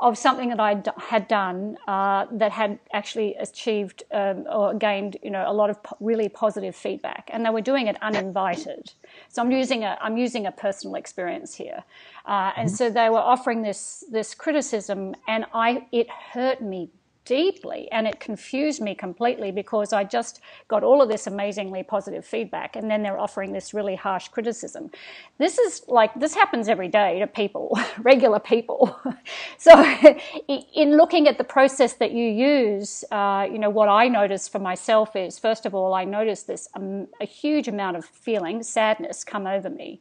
[0.00, 5.30] of something that I had done uh, that had actually achieved um, or gained, you
[5.30, 8.92] know, a lot of po- really positive feedback, and they were doing it uninvited.
[9.28, 11.84] So I'm using a I'm using a personal experience here,
[12.26, 12.76] uh, and mm-hmm.
[12.76, 16.90] so they were offering this this criticism, and I it hurt me
[17.24, 22.24] deeply and it confused me completely because I just got all of this amazingly positive
[22.24, 24.90] feedback and then they're offering this really harsh criticism.
[25.38, 28.98] This is like, this happens every day to people, regular people.
[29.58, 29.82] so
[30.48, 34.58] in looking at the process that you use, uh, you know, what I notice for
[34.58, 39.24] myself is, first of all, I notice this um, a huge amount of feeling, sadness
[39.24, 40.00] come over me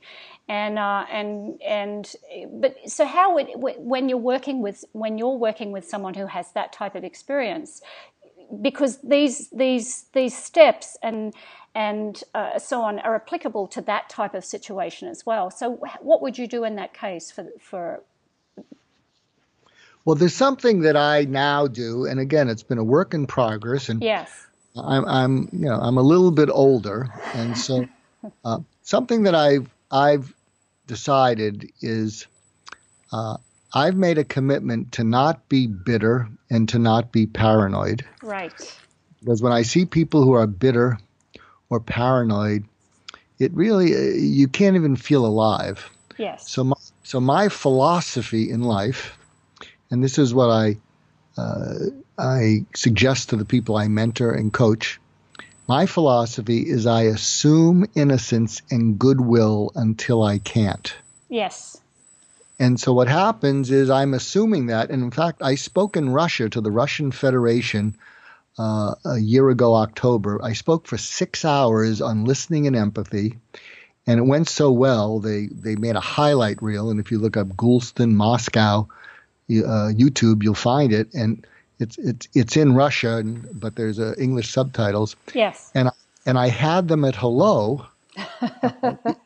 [0.50, 2.16] and uh, and and
[2.54, 6.52] but so how would when you're working with when you're working with someone who has
[6.52, 7.82] that type of experience
[8.62, 11.34] because these these these steps and
[11.76, 15.50] and uh, so on are applicable to that type of situation as well.
[15.50, 18.02] So what would you do in that case for for
[20.06, 23.88] well there's something that i now do and again it's been a work in progress
[23.88, 24.48] and yes.
[24.76, 27.88] I'm i'm you know i'm a little bit older and so
[28.46, 30.34] uh, something that i've I've
[30.88, 32.26] decided is
[33.12, 33.38] uh,
[33.74, 38.04] I've made a commitment to not be bitter and to not be paranoid.
[38.24, 38.82] Right.
[39.20, 40.98] Because when I see people who are bitter
[41.70, 42.66] or paranoid,
[43.40, 45.90] it really uh, you can't even feel alive.
[46.18, 46.50] Yes.
[46.50, 49.18] So my, so my philosophy in life,
[49.92, 50.78] and this is what I
[51.38, 51.76] uh,
[52.18, 55.00] I suggest to the people I mentor and coach,
[55.68, 60.94] my philosophy is I assume innocence and goodwill until I can't.
[61.30, 61.78] Yes.
[62.60, 64.90] And so what happens is I'm assuming that.
[64.90, 67.96] And in fact, I spoke in Russia to the Russian Federation
[68.60, 70.40] uh, a year ago, October.
[70.44, 73.40] I spoke for six hours on listening and empathy.
[74.06, 76.90] and it went so well they they made a highlight reel.
[76.90, 78.88] And if you look up Goulston Moscow
[79.50, 81.46] uh, YouTube, you'll find it, and
[81.84, 85.16] it's it's it's in Russian, but there's uh, English subtitles.
[85.34, 85.72] Yes.
[85.76, 85.90] And
[86.26, 87.86] and I had them at hello.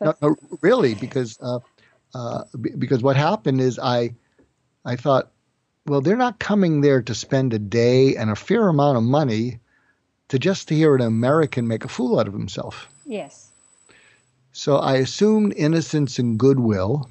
[0.02, 1.60] no, no, really, because uh,
[2.16, 2.44] uh,
[2.78, 4.16] because what happened is I
[4.84, 5.32] I thought,
[5.86, 9.60] well, they're not coming there to spend a day and a fair amount of money
[10.30, 12.88] to just to hear an American make a fool out of himself.
[13.06, 13.52] Yes.
[14.52, 17.10] So I assumed innocence and goodwill,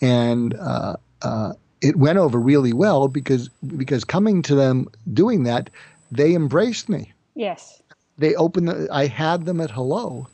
[0.00, 5.70] and uh, uh, it went over really well because because coming to them doing that,
[6.10, 7.12] they embraced me.
[7.34, 7.82] Yes.
[8.18, 8.68] They opened.
[8.68, 10.28] The, I had them at hello,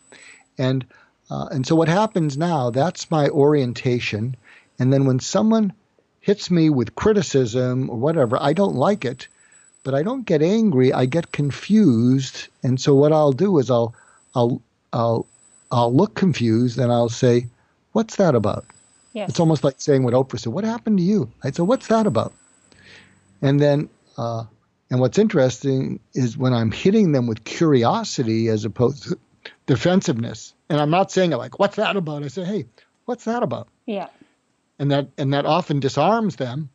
[0.58, 0.84] and
[1.30, 2.70] uh, and so what happens now?
[2.70, 4.36] That's my orientation,
[4.78, 5.72] and then when someone
[6.20, 9.28] hits me with criticism or whatever, I don't like it,
[9.84, 10.92] but I don't get angry.
[10.92, 13.94] I get confused, and so what I'll do is I'll
[14.34, 14.60] I'll
[14.92, 15.26] I'll
[15.70, 17.46] I'll look confused and I'll say,
[17.92, 18.66] "What's that about?"
[19.16, 19.30] Yes.
[19.30, 20.52] It's almost like saying what Oprah said.
[20.52, 21.32] What happened to you?
[21.42, 22.34] I said, what's that about?
[23.40, 24.44] And then, uh,
[24.90, 29.18] and what's interesting is when I'm hitting them with curiosity as opposed to
[29.64, 30.52] defensiveness.
[30.68, 32.24] And I'm not saying it like, what's that about?
[32.24, 32.66] I say, hey,
[33.06, 33.68] what's that about?
[33.86, 34.08] Yeah.
[34.78, 36.68] And that and that often disarms them.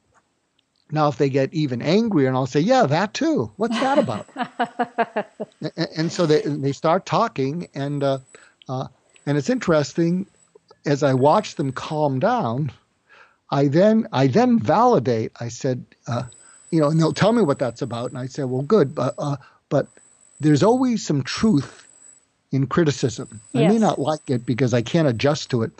[0.89, 3.51] Now, if they get even angrier, and I'll say, yeah, that too.
[3.57, 4.27] What's that about?
[5.61, 8.17] and, and, so they they start talking, and uh,
[8.67, 8.87] uh,
[9.27, 10.25] and it's interesting
[10.85, 12.71] as I watch them calm down,
[13.49, 15.31] I then I then validate.
[15.39, 16.23] I said, uh,
[16.69, 19.13] you know, and they'll tell me what that's about, and I say, well, good, but
[19.17, 19.37] uh,
[19.69, 19.87] but
[20.39, 21.87] there's always some truth
[22.51, 23.41] in criticism.
[23.53, 23.69] Yes.
[23.69, 25.71] I may not like it because I can't adjust to it,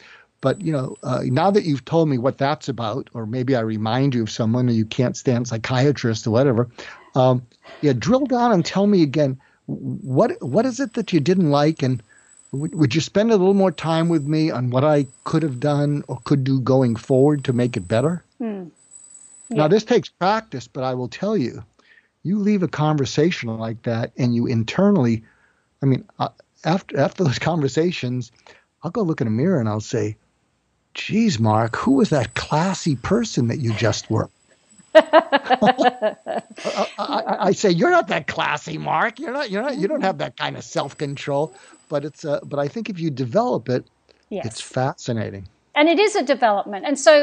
[0.42, 3.62] but you know, uh, now that you've told me what that's about, or maybe I
[3.62, 6.70] remind you of someone, or you can't stand psychiatrists or whatever,
[7.16, 7.46] um,
[7.82, 11.82] yeah, drill down and tell me again what what is it that you didn't like
[11.82, 12.04] and
[12.52, 16.04] would you spend a little more time with me on what I could have done
[16.08, 18.24] or could do going forward to make it better?
[18.40, 18.66] Hmm.
[19.50, 19.58] Yeah.
[19.58, 21.64] Now, this takes practice, but I will tell you,
[22.24, 25.24] you leave a conversation like that and you internally,
[25.82, 26.30] I mean, uh,
[26.64, 28.32] after, after those conversations,
[28.84, 30.18] I'll go look in a mirror and I'll say,
[30.94, 34.30] geez, Mark, who was that classy person that you just were?
[34.94, 36.16] I,
[36.98, 39.20] I, I, say you're not that classy, Mark.
[39.20, 39.50] You're not.
[39.50, 39.78] You're not.
[39.78, 41.56] You don't have that kind of self control
[41.92, 43.86] but it's a, but I think if you develop it,
[44.30, 44.46] yes.
[44.46, 45.48] it's fascinating.
[45.76, 47.14] And it is a development, and so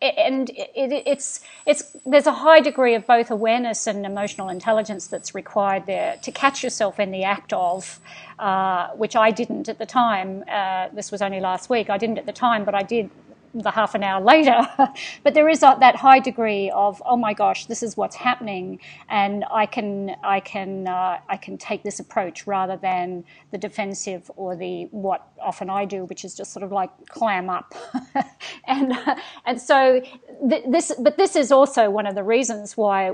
[0.00, 5.34] and it, it's it's there's a high degree of both awareness and emotional intelligence that's
[5.34, 7.98] required there to catch yourself in the act of,
[8.38, 10.44] uh, which I didn't at the time.
[10.48, 11.90] Uh, this was only last week.
[11.90, 13.10] I didn't at the time, but I did
[13.54, 14.66] the half an hour later.
[15.22, 19.44] but there is that high degree of oh my gosh, this is what's happening, and
[19.52, 24.56] I can I can uh, I can take this approach rather than the defensive or
[24.56, 27.74] the what often I do, which is just sort of like clam up,
[28.66, 30.02] and uh, and so
[30.48, 33.10] th- this but this is also one of the reasons why.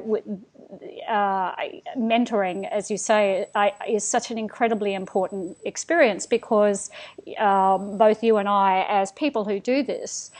[1.09, 1.55] Uh,
[1.97, 6.91] mentoring, as you say, I, is such an incredibly important experience because
[7.39, 10.31] um, both you and I, as people who do this,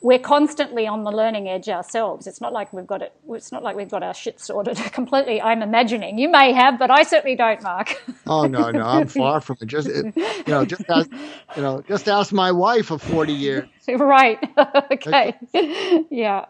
[0.00, 2.28] we're constantly on the learning edge ourselves.
[2.28, 3.12] It's not like we've got it.
[3.30, 5.42] It's not like we've got our shit sorted completely.
[5.42, 8.00] I'm imagining you may have, but I certainly don't, Mark.
[8.26, 9.66] oh no, no, I'm far from it.
[9.66, 10.12] Just you
[10.46, 11.10] know, just ask,
[11.56, 13.68] you know, just ask my wife of 40 years.
[13.88, 14.38] right.
[14.92, 15.34] okay.
[16.10, 16.44] yeah.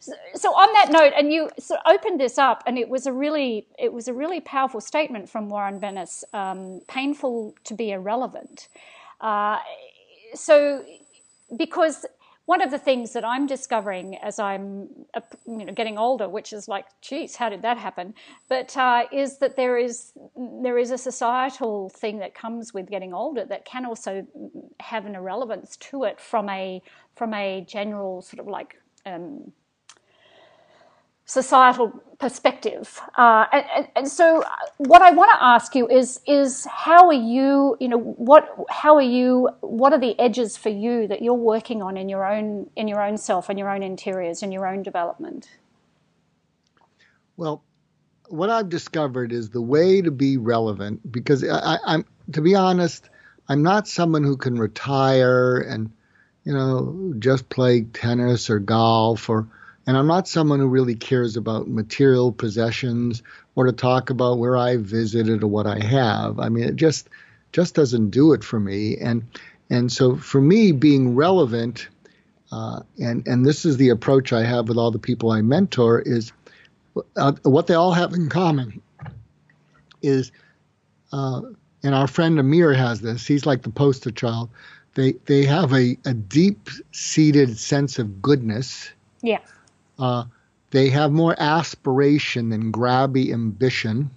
[0.00, 3.12] So, so, on that note, and you so opened this up, and it was a
[3.12, 6.24] really, it was a really powerful statement from Warren Bennis.
[6.32, 8.68] Um, painful to be irrelevant.
[9.20, 9.58] Uh,
[10.34, 10.84] so
[11.56, 12.06] because
[12.46, 16.52] one of the things that I'm discovering as I'm uh, you know, getting older, which
[16.52, 18.14] is like, geez, how did that happen?
[18.48, 20.12] But uh, is that there is
[20.62, 24.26] there is a societal thing that comes with getting older that can also
[24.80, 26.82] have an irrelevance to it from a
[27.16, 28.76] from a general sort of like
[29.06, 29.52] um,
[31.26, 33.00] societal perspective.
[33.16, 37.12] Uh, and, and, so, uh, what I want to ask you is is how are
[37.12, 37.76] you?
[37.80, 39.50] You know, what how are you?
[39.60, 43.02] What are the edges for you that you're working on in your own in your
[43.02, 45.48] own self and your own interiors and your own development?
[47.36, 47.62] Well,
[48.28, 53.08] what I've discovered is the way to be relevant because I, I'm to be honest,
[53.48, 55.90] I'm not someone who can retire and
[56.44, 59.48] you know just play tennis or golf or
[59.86, 63.22] and I'm not someone who really cares about material possessions
[63.54, 66.38] or to talk about where I visited or what I have.
[66.38, 67.08] I mean, it just
[67.52, 68.96] just doesn't do it for me.
[68.96, 69.22] And
[69.70, 71.88] and so for me, being relevant,
[72.50, 76.00] uh, and and this is the approach I have with all the people I mentor
[76.00, 76.32] is
[77.16, 78.80] uh, what they all have in common
[80.02, 80.32] is
[81.12, 81.42] uh,
[81.82, 83.26] and our friend Amir has this.
[83.26, 84.50] He's like the poster child.
[84.94, 88.90] They they have a, a deep seated sense of goodness.
[89.22, 89.40] Yeah.
[89.98, 90.24] Uh,
[90.70, 94.10] they have more aspiration than grabby ambition.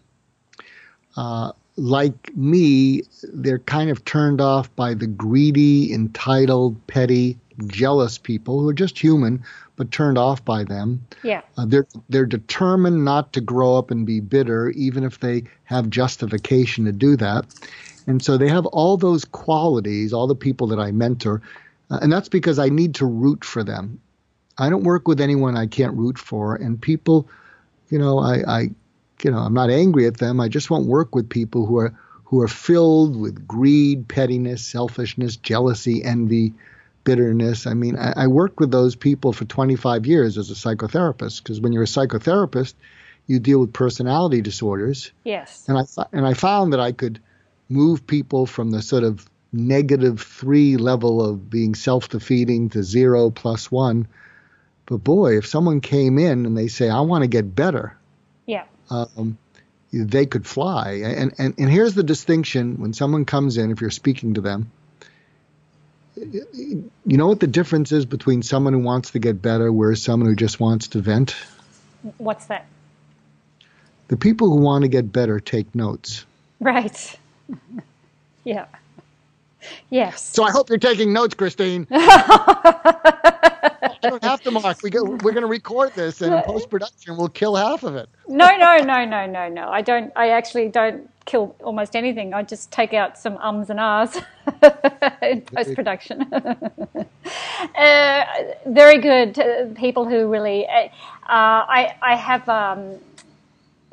[1.16, 3.04] Uh, like me,
[3.34, 8.98] they're kind of turned off by the greedy, entitled, petty, jealous people who are just
[8.98, 9.44] human,
[9.76, 11.06] but turned off by them.
[11.24, 11.42] Yeah.
[11.58, 15.90] Uh, they're they're determined not to grow up and be bitter, even if they have
[15.90, 17.46] justification to do that.
[18.08, 21.42] And so they have all those qualities, all the people that I mentor,
[21.92, 24.00] uh, and that's because I need to root for them.
[24.58, 27.30] I don't work with anyone I can't root for, and people,
[27.90, 28.62] you know, I, I
[29.24, 30.40] you know, I'm not angry at them.
[30.40, 35.38] I just won't work with people who are who are filled with greed, pettiness, selfishness,
[35.38, 36.54] jealousy, envy,
[37.06, 37.66] bitterness.
[37.66, 41.62] I mean, I, I worked with those people for 25 years as a psychotherapist because
[41.62, 42.74] when you're a psychotherapist,
[43.28, 45.12] you deal with personality disorders.
[45.24, 45.66] Yes.
[45.70, 47.20] And I and I found that I could
[47.70, 53.72] move people from the sort of negative three level of being self-defeating to zero plus
[53.72, 54.08] one.
[54.88, 57.96] But boy, if someone came in and they say, "I want to get better,"
[58.46, 58.64] yeah.
[58.90, 59.38] Um,
[59.92, 61.02] they could fly.
[61.04, 64.72] And, and and here's the distinction: when someone comes in, if you're speaking to them,
[66.16, 70.30] you know what the difference is between someone who wants to get better whereas someone
[70.30, 71.36] who just wants to vent?
[72.18, 72.66] What's that?
[74.08, 76.26] The people who want to get better take notes.
[76.62, 77.20] Right.
[78.46, 78.66] yeah.
[79.90, 80.22] Yes.
[80.22, 81.88] So I hope you're taking notes, Christine.
[84.08, 84.82] I don't have to, Mark.
[84.84, 87.96] We go, we're going to record this, and in post production, we'll kill half of
[87.96, 88.10] it.
[88.28, 89.70] No, no, no, no, no, no.
[89.70, 90.12] I don't.
[90.16, 92.34] I actually don't kill almost anything.
[92.34, 94.22] I just take out some ums and ahs
[95.22, 96.22] in post production.
[96.34, 98.26] uh,
[98.68, 99.40] very good.
[99.40, 100.68] Uh, people who really.
[100.68, 100.90] Uh,
[101.28, 102.48] I I have.
[102.50, 103.00] Um,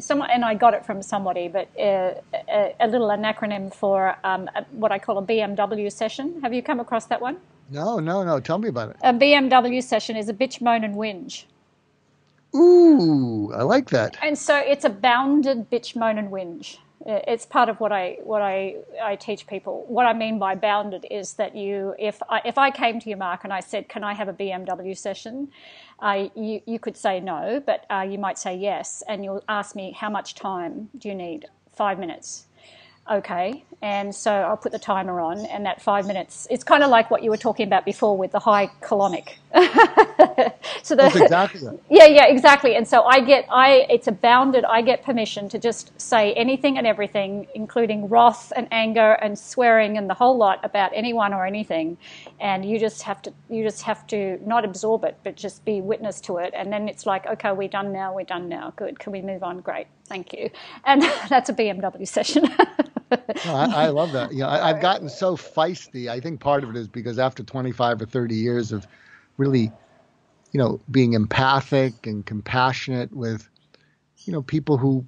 [0.01, 2.15] someone and I got it from somebody, but uh,
[2.49, 6.41] a, a, little an acronym for um, a, what I call a BMW session.
[6.43, 7.39] Have you come across that one?
[7.71, 8.41] No, no, no.
[8.41, 8.97] Tell me about it.
[9.03, 11.45] A BMW session is a bitch, moan, and whinge.
[12.55, 14.17] Ooh, I like that.
[14.23, 16.79] And so it's a bounded bitch, moan, and whinge.
[17.07, 19.85] It's part of what I what I, I teach people.
[19.89, 23.17] What I mean by bounded is that you, if I, if I came to you,
[23.17, 25.49] Mark, and I said, "Can I have a BMW session?"
[26.01, 29.75] Uh, you you could say no, but uh, you might say yes, and you'll ask
[29.77, 31.47] me how much time do you need?
[31.73, 32.47] Five minutes
[33.11, 33.65] okay.
[33.83, 37.11] And so I'll put the timer on, and that five minutes, it's kind of like
[37.11, 39.35] what you were talking about before with the high colonic.
[40.83, 41.83] so the, That's exactly it.
[41.91, 42.77] Yeah, yeah, exactly.
[42.77, 46.79] And so I get, I, it's a bounded, I get permission to just say anything
[46.79, 51.45] and everything, including wrath and anger and swearing and the whole lot about anyone or
[51.45, 51.99] anything.
[52.41, 55.81] And you just have to, you just have to not absorb it, but just be
[55.81, 56.53] witness to it.
[56.55, 58.73] And then it's like, okay, we're done now, we're done now.
[58.77, 58.99] Good.
[58.99, 59.61] Can we move on?
[59.61, 59.87] Great.
[60.07, 60.51] Thank you.
[60.85, 62.45] And that's a BMW session.
[63.11, 64.33] no, I, I, love that.
[64.33, 66.09] Know, I, have gotten so feisty.
[66.09, 68.87] I think part of it is because after 25 or 30 years of
[69.37, 69.71] really,
[70.53, 73.49] you know, being empathic and compassionate with,
[74.25, 75.07] you know, people who,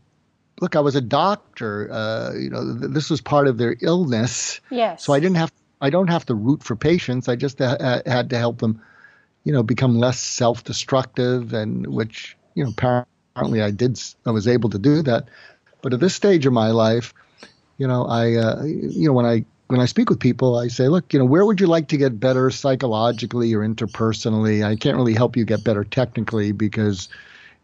[0.60, 1.90] look, I was a doctor.
[1.90, 4.60] Uh, you know, th- this was part of their illness.
[4.70, 5.04] Yes.
[5.04, 7.28] So I didn't have, I don't have to root for patients.
[7.28, 8.80] I just uh, had to help them,
[9.44, 14.00] you know, become less self-destructive, and which, you know, apparently I did.
[14.24, 15.28] I was able to do that.
[15.82, 17.12] But at this stage of my life,
[17.78, 20.88] you know, I, uh, you know, when I when I speak with people, I say,
[20.88, 24.64] look, you know, where would you like to get better psychologically or interpersonally?
[24.64, 27.08] I can't really help you get better technically because,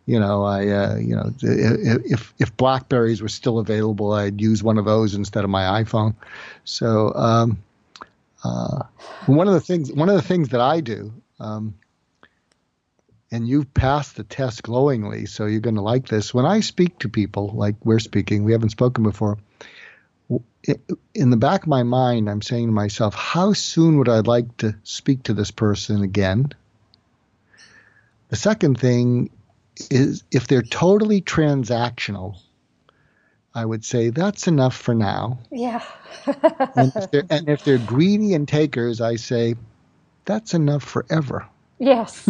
[0.06, 4.78] you know, I, uh, you know, if if Blackberries were still available, I'd use one
[4.78, 6.14] of those instead of my iPhone.
[6.64, 7.56] So, um,
[8.44, 8.82] uh,
[9.26, 11.74] one of the things, one of the things that I do, um,
[13.30, 16.34] and you've passed the test glowingly, so you're going to like this.
[16.34, 19.38] When I speak to people, like we're speaking, we haven't spoken before
[21.14, 24.56] in the back of my mind, I'm saying to myself, how soon would I like
[24.58, 26.52] to speak to this person again?
[28.28, 29.30] The second thing
[29.90, 32.38] is if they're totally transactional,
[33.54, 35.38] I would say that's enough for now.
[35.50, 35.82] Yeah.
[36.76, 39.54] and, if and, if they're, greedy and takers, I say
[40.24, 41.46] that's enough forever.
[41.78, 42.28] Yes.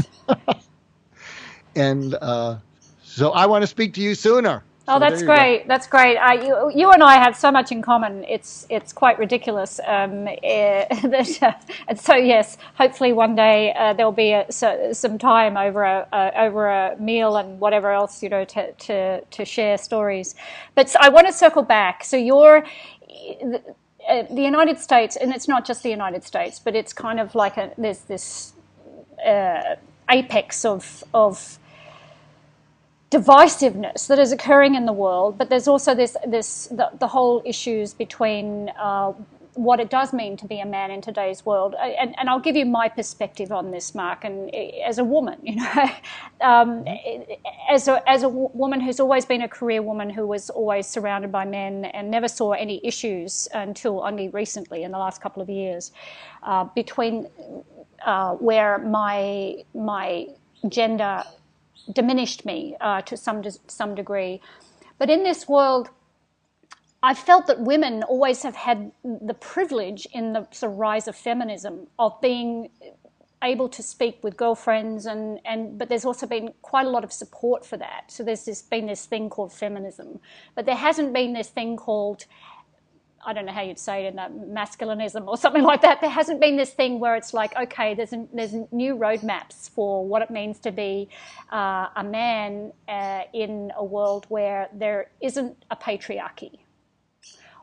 [1.77, 2.57] and uh,
[3.03, 4.65] so I want to speak to you sooner.
[4.89, 5.63] Oh, that's great.
[5.63, 5.69] Go.
[5.69, 6.17] That's great.
[6.17, 8.25] Uh, you, you and I have so much in common.
[8.25, 9.79] It's it's quite ridiculous.
[9.87, 11.53] Um, uh, that, uh,
[11.87, 16.33] and so yes, hopefully one day uh, there'll be a, so, some time over a
[16.37, 20.35] over a meal and whatever else you know to to, to share stories.
[20.75, 22.05] But so I want to circle back.
[22.05, 22.65] So you're.
[23.41, 23.63] The,
[24.09, 27.37] uh, the United States, and it's not just the United States, but it's kind of
[27.37, 28.53] like a, there's this
[29.25, 29.77] uh,
[30.11, 31.59] apex of of
[33.13, 37.43] divisiveness that is occurring in the world, but there's also this this the, the whole
[37.45, 39.13] issues between uh,
[39.55, 41.75] what it does mean to be a man in today's world.
[41.79, 44.25] And, and I'll give you my perspective on this, Mark.
[44.25, 44.51] And
[44.83, 45.91] as a woman, you know,
[46.41, 46.87] um,
[47.71, 51.31] as a as a woman who's always been a career woman who was always surrounded
[51.31, 55.51] by men and never saw any issues until only recently in the last couple of
[55.51, 55.93] years
[56.45, 57.29] uh, between
[58.07, 60.27] uh, where my my
[60.69, 61.23] gender
[61.93, 64.41] diminished me uh, to some some degree.
[64.99, 65.91] But in this world,
[67.03, 71.17] I felt that women always have had the privilege in the sort of rise of
[71.17, 72.71] feminism of being
[73.43, 77.13] able to speak with girlfriends and, and but there's also been quite a lot of
[77.13, 78.05] support for that.
[78.07, 80.21] So there's this, been this thing called feminism.
[80.55, 82.27] But there hasn't been this thing called
[83.25, 86.01] I don't know how you'd say it in that masculinism or something like that.
[86.01, 90.23] There hasn't been this thing where it's like, okay, there's there's new roadmaps for what
[90.23, 91.09] it means to be
[91.53, 96.59] uh, a man uh, in a world where there isn't a patriarchy,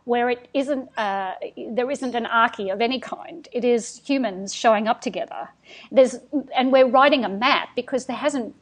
[0.05, 1.33] where it isn't uh,
[1.71, 3.49] there isn't an archy of any kind.
[3.51, 5.49] It is humans showing up together.
[5.91, 6.19] There's
[6.55, 8.55] and we're writing a map because there hasn't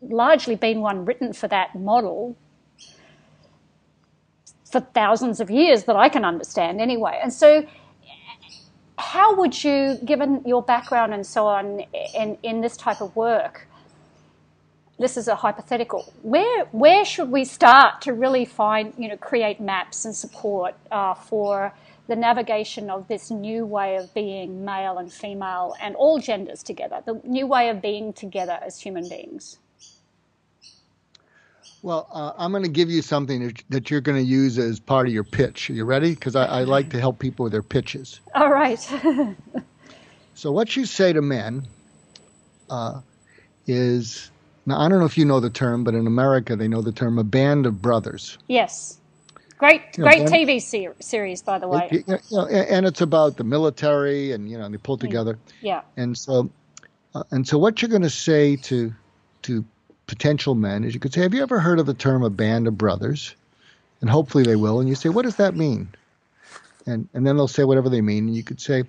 [0.00, 2.36] largely been one written for that model
[4.70, 7.18] for thousands of years that I can understand anyway.
[7.22, 7.66] And so,
[8.98, 11.80] how would you, given your background and so on,
[12.14, 13.66] in, in this type of work,
[15.00, 16.12] this is a hypothetical.
[16.22, 21.14] Where where should we start to really find you know create maps and support uh,
[21.14, 21.72] for
[22.06, 27.02] the navigation of this new way of being male and female and all genders together,
[27.06, 29.59] the new way of being together as human beings?
[31.82, 35.06] Well, uh, I'm going to give you something that you're going to use as part
[35.06, 35.70] of your pitch.
[35.70, 36.10] Are you ready?
[36.10, 38.20] Because I, I, like to help people with their pitches.
[38.34, 38.78] All right.
[40.34, 41.66] so, what you say to men
[42.68, 43.00] uh,
[43.66, 44.30] is
[44.66, 46.92] now, I don't know if you know the term, but in America, they know the
[46.92, 48.38] term a band of brothers.
[48.46, 48.98] Yes.
[49.58, 51.88] Great, you know, great TV ser- series, by the way.
[51.90, 55.38] It, you know, and it's about the military, and you know, and they pull together.
[55.60, 55.82] Yeah.
[55.98, 56.50] And so,
[57.14, 58.94] uh, and so, what you're going to say to
[59.42, 59.64] to
[60.10, 62.66] potential men is you could say, Have you ever heard of the term a band
[62.66, 63.36] of brothers?
[64.00, 64.80] And hopefully they will.
[64.80, 65.88] And you say, What does that mean?
[66.84, 68.26] And, and then they'll say whatever they mean.
[68.26, 68.82] And you could say,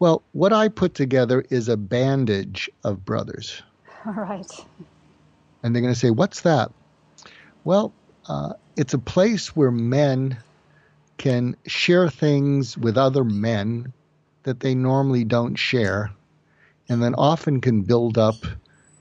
[0.00, 3.62] Well, what I put together is a bandage of brothers.
[4.06, 4.50] All right.
[5.62, 6.72] And they're going to say, What's that?
[7.62, 7.92] Well,
[8.28, 10.36] uh, it's a place where men
[11.16, 13.92] can share things with other men
[14.42, 16.10] that they normally don't share,
[16.88, 18.44] and then often can build up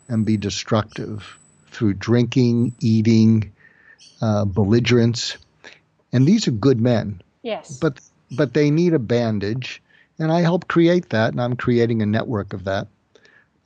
[0.08, 1.40] and be destructive
[1.76, 3.52] through drinking, eating,
[4.22, 5.38] uh, belligerence,
[6.14, 7.22] and these are good men.
[7.44, 7.78] Yes.
[7.78, 8.00] But
[8.32, 9.84] but they need a bandage,
[10.18, 12.88] and I help create that, and I'm creating a network of that.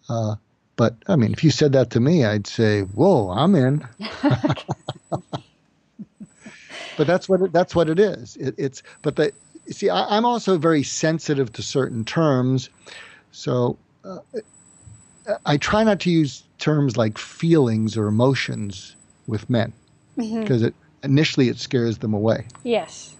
[0.09, 0.35] Uh,
[0.75, 3.87] but I mean, if you said that to me, I'd say, "Whoa, I'm in."
[6.97, 8.35] but that's what it, that's what it is.
[8.37, 9.31] It, it's but the
[9.69, 12.69] see, I, am also very sensitive to certain terms,
[13.31, 14.19] so uh,
[15.45, 18.95] I try not to use terms like feelings or emotions
[19.27, 19.73] with men
[20.15, 20.65] because mm-hmm.
[20.65, 22.45] it initially it scares them away.
[22.63, 23.15] Yes.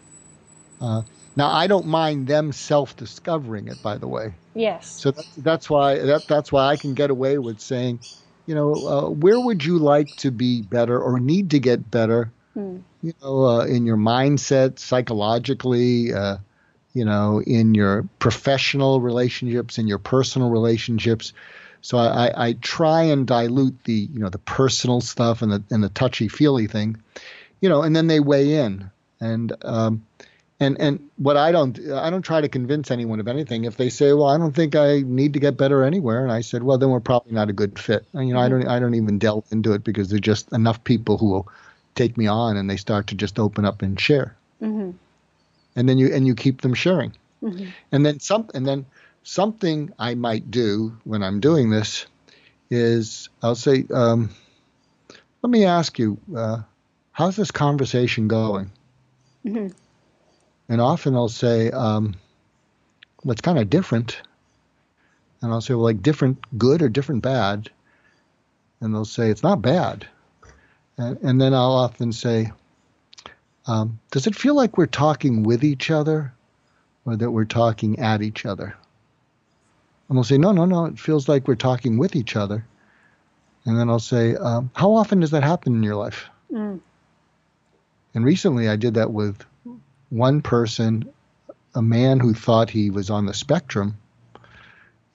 [0.81, 1.01] Uh,
[1.35, 3.81] now I don't mind them self-discovering it.
[3.81, 4.33] By the way.
[4.53, 4.87] Yes.
[4.87, 7.99] So that's, that's why that that's why I can get away with saying,
[8.45, 12.31] you know, uh, where would you like to be better or need to get better?
[12.57, 12.83] Mm.
[13.01, 16.37] You know, uh, in your mindset, psychologically, uh,
[16.93, 21.31] you know, in your professional relationships, in your personal relationships.
[21.81, 25.83] So I, I try and dilute the you know the personal stuff and the and
[25.83, 26.97] the touchy feely thing,
[27.61, 30.05] you know, and then they weigh in and um,
[30.59, 33.63] and and what I don't I don't try to convince anyone of anything.
[33.63, 36.41] If they say, well, I don't think I need to get better anywhere, and I
[36.41, 38.05] said, well, then we're probably not a good fit.
[38.13, 38.55] And, you know, mm-hmm.
[38.55, 41.47] I don't I don't even delve into it because there's just enough people who will
[41.95, 44.35] take me on and they start to just open up and share.
[44.61, 44.91] Mm-hmm.
[45.75, 47.13] And then you and you keep them sharing.
[47.41, 47.69] Mm-hmm.
[47.91, 48.85] And then some and then
[49.23, 52.05] something I might do when I'm doing this
[52.69, 54.29] is I'll say, um,
[55.41, 56.61] let me ask you, uh,
[57.11, 58.71] how's this conversation going?
[59.45, 59.67] Mm-hmm.
[60.69, 62.15] And often they'll say, um,
[63.23, 64.21] well, it's kind of different.
[65.41, 67.69] And I'll say, well, like different good or different bad?
[68.81, 70.05] And they'll say, it's not bad.
[70.97, 72.51] And, and then I'll often say,
[73.65, 76.33] um, does it feel like we're talking with each other
[77.05, 78.75] or that we're talking at each other?
[80.09, 82.65] And they'll say, no, no, no, it feels like we're talking with each other.
[83.65, 86.29] And then I'll say, um, how often does that happen in your life?
[86.51, 86.79] Mm.
[88.15, 89.45] And recently I did that with
[90.09, 91.07] one person,
[91.75, 93.97] a man who thought he was on the spectrum.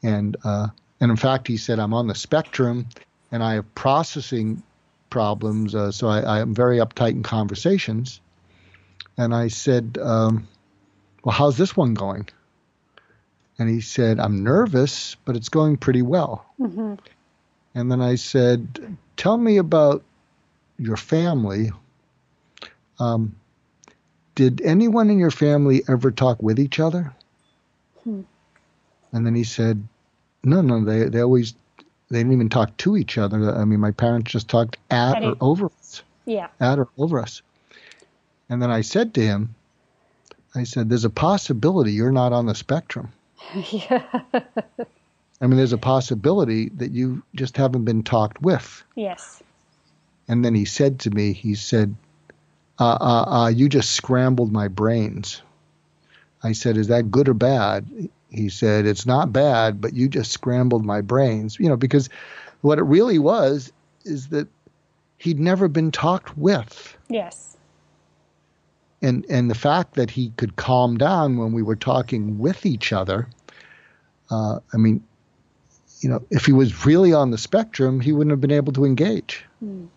[0.03, 0.69] And, uh,
[1.01, 2.87] and in fact, he said, I'm on the spectrum
[3.33, 4.63] and I have processing
[5.11, 8.21] problems, uh, so I, I, am very uptight in conversations.
[9.17, 10.49] And I said, um,
[11.23, 12.29] "Well, how's this one going?"
[13.59, 16.95] And he said, "I'm nervous, but it's going pretty well." Mm-hmm.
[17.75, 20.03] And then I said, "Tell me about
[20.79, 21.71] your family.
[22.99, 23.35] Um,
[24.35, 27.13] did anyone in your family ever talk with each other?"
[28.03, 28.23] Hmm.
[29.13, 29.87] And then he said,
[30.43, 31.55] "No, no, they they always
[32.11, 33.55] they didn't even talk to each other.
[33.55, 36.03] I mean, my parents just talked at or over us.
[36.27, 36.49] Yeah.
[36.61, 37.43] At or over us.
[38.49, 39.55] And then I said to him,
[40.55, 43.11] I said, there's a possibility you're not on the spectrum.
[43.71, 44.03] yeah.
[45.41, 48.83] I mean, there's a possibility that you just haven't been talked with.
[48.95, 49.43] Yes.
[50.29, 51.95] And then he said to me, he said,
[52.79, 55.43] uh, uh, uh, you just scrambled my brains.
[56.43, 58.11] I said, is that good or bad?
[58.35, 61.59] he said, It's not bad, but you just scrambled my brains.
[61.59, 62.09] You know, because
[62.61, 63.73] what it really was
[64.05, 64.49] is that
[65.19, 66.97] he'd never been talked with.
[67.09, 67.57] Yes.
[69.05, 72.91] And and the fact that he could calm down when we were talking with each
[72.91, 73.29] other,
[74.31, 75.05] uh, I mean,
[76.01, 78.85] you know, if he was really on the spectrum, he wouldn't have been able to
[78.85, 79.45] engage.
[79.63, 79.89] Mm.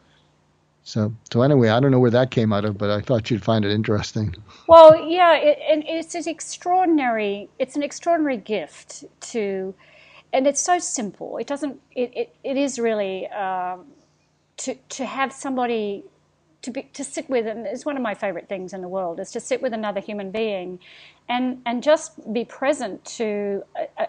[0.84, 3.44] So, so anyway, I don't know where that came out of, but I thought you'd
[3.44, 4.36] find it interesting.
[4.68, 7.50] Well, yeah, it, and it's an extraordinary.
[7.60, 9.74] It's an extraordinary gift to,
[10.34, 11.38] and it's so simple.
[11.38, 11.80] It doesn't.
[11.96, 13.86] It it, it is really um,
[14.58, 16.04] to to have somebody
[16.62, 19.20] to be to sit with, and it's one of my favorite things in the world
[19.20, 20.80] is to sit with another human being,
[21.30, 23.64] and and just be present to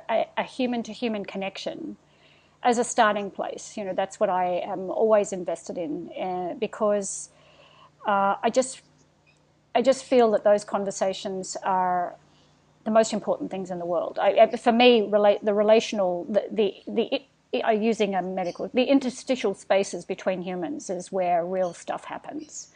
[0.09, 1.97] a human to human connection
[2.63, 3.77] as a starting place.
[3.77, 7.31] You know, that's what I am always invested in uh, because
[8.07, 8.83] uh, I just
[9.75, 12.17] I just feel that those conversations are
[12.85, 14.19] the most important things in the world.
[14.21, 17.23] I, for me, relate the relational the the, the
[17.55, 22.69] uh, using a medical the interstitial spaces between humans is where real stuff happens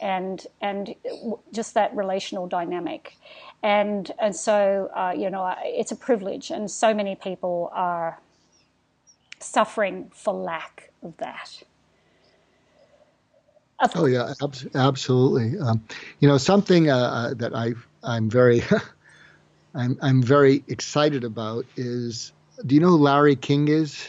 [0.00, 0.94] and and
[1.52, 3.16] just that relational dynamic
[3.62, 8.18] and and so uh, you know it's a privilege and so many people are
[9.40, 11.62] suffering for lack of that.
[13.80, 15.58] Of oh yeah, ab- absolutely.
[15.58, 15.82] Um,
[16.20, 17.72] you know something uh, uh that I
[18.02, 18.62] I'm very
[19.74, 22.32] I'm I'm very excited about is
[22.66, 24.06] do you know who Larry King is?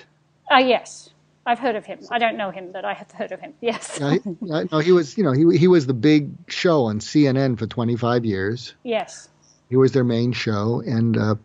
[0.51, 1.09] Uh, yes.
[1.45, 1.99] I've heard of him.
[2.11, 3.53] I don't know him, but I have heard of him.
[3.61, 3.99] Yes.
[3.99, 7.65] uh, no, he was, you know, he he was the big show on CNN for
[7.65, 8.75] 25 years.
[8.83, 9.29] Yes.
[9.69, 11.35] He was their main show, and uh,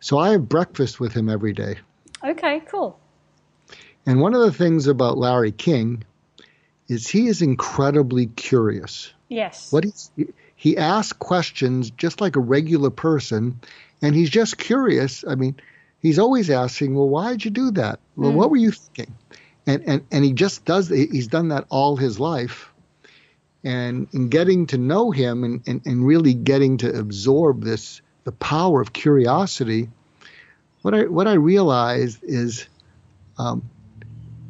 [0.00, 1.76] so I have breakfast with him every day.
[2.24, 2.98] Okay, cool.
[4.06, 6.04] And one of the things about Larry King
[6.88, 9.12] is he is incredibly curious.
[9.28, 9.72] Yes.
[9.72, 10.26] What he,
[10.56, 13.60] he asks questions just like a regular person,
[14.00, 15.24] and he's just curious.
[15.28, 15.56] I mean,
[16.04, 17.98] he's always asking, "Well, why did you do that?
[18.14, 18.34] Well, mm.
[18.36, 19.16] what were you thinking?"
[19.66, 20.88] And and and he just does.
[20.88, 22.70] He's done that all his life.
[23.64, 28.32] And in getting to know him and, and, and really getting to absorb this, the
[28.32, 29.88] power of curiosity,
[30.82, 32.68] what I what I realized is
[33.38, 33.70] um,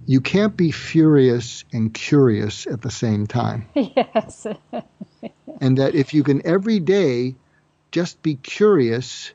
[0.05, 3.66] you can't be furious and curious at the same time.
[3.74, 4.46] Yes.
[5.61, 7.36] and that if you can every day
[7.92, 9.32] just be curious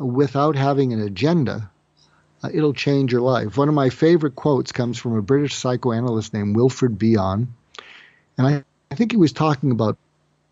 [0.00, 1.70] without having an agenda,
[2.42, 3.56] uh, it'll change your life.
[3.56, 7.48] One of my favorite quotes comes from a British psychoanalyst named Wilfred Bion.
[8.38, 9.98] And I, I think he was talking about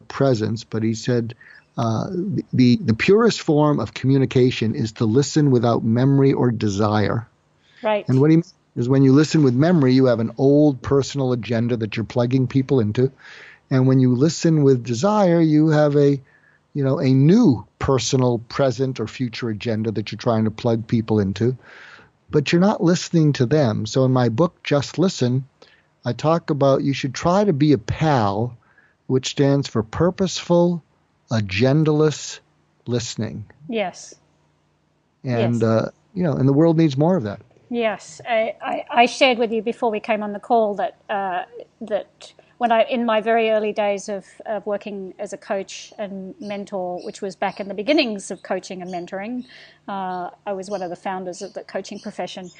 [0.06, 1.34] presence, but he said,
[1.78, 2.08] uh,
[2.52, 7.26] the, the purest form of communication is to listen without memory or desire.
[7.82, 8.06] Right.
[8.08, 11.32] And what he means is when you listen with memory, you have an old personal
[11.32, 13.10] agenda that you're plugging people into.
[13.70, 16.20] And when you listen with desire, you have a
[16.78, 21.18] you know a new personal present or future agenda that you're trying to plug people
[21.18, 21.58] into
[22.30, 23.86] but you're not listening to them.
[23.86, 25.44] So in my book just listen
[26.04, 28.56] i talk about you should try to be a pal
[29.08, 30.84] which stands for purposeful
[31.32, 32.38] agendaless
[32.86, 33.44] listening.
[33.68, 34.14] Yes.
[35.24, 35.62] And yes.
[35.64, 37.40] Uh, you know and the world needs more of that.
[37.70, 41.42] Yes, I, I, I, shared with you before we came on the call that uh,
[41.80, 46.34] that when I in my very early days of, of working as a coach and
[46.40, 49.46] mentor, which was back in the beginnings of coaching and mentoring,
[49.88, 52.50] uh, I was one of the founders of the coaching profession.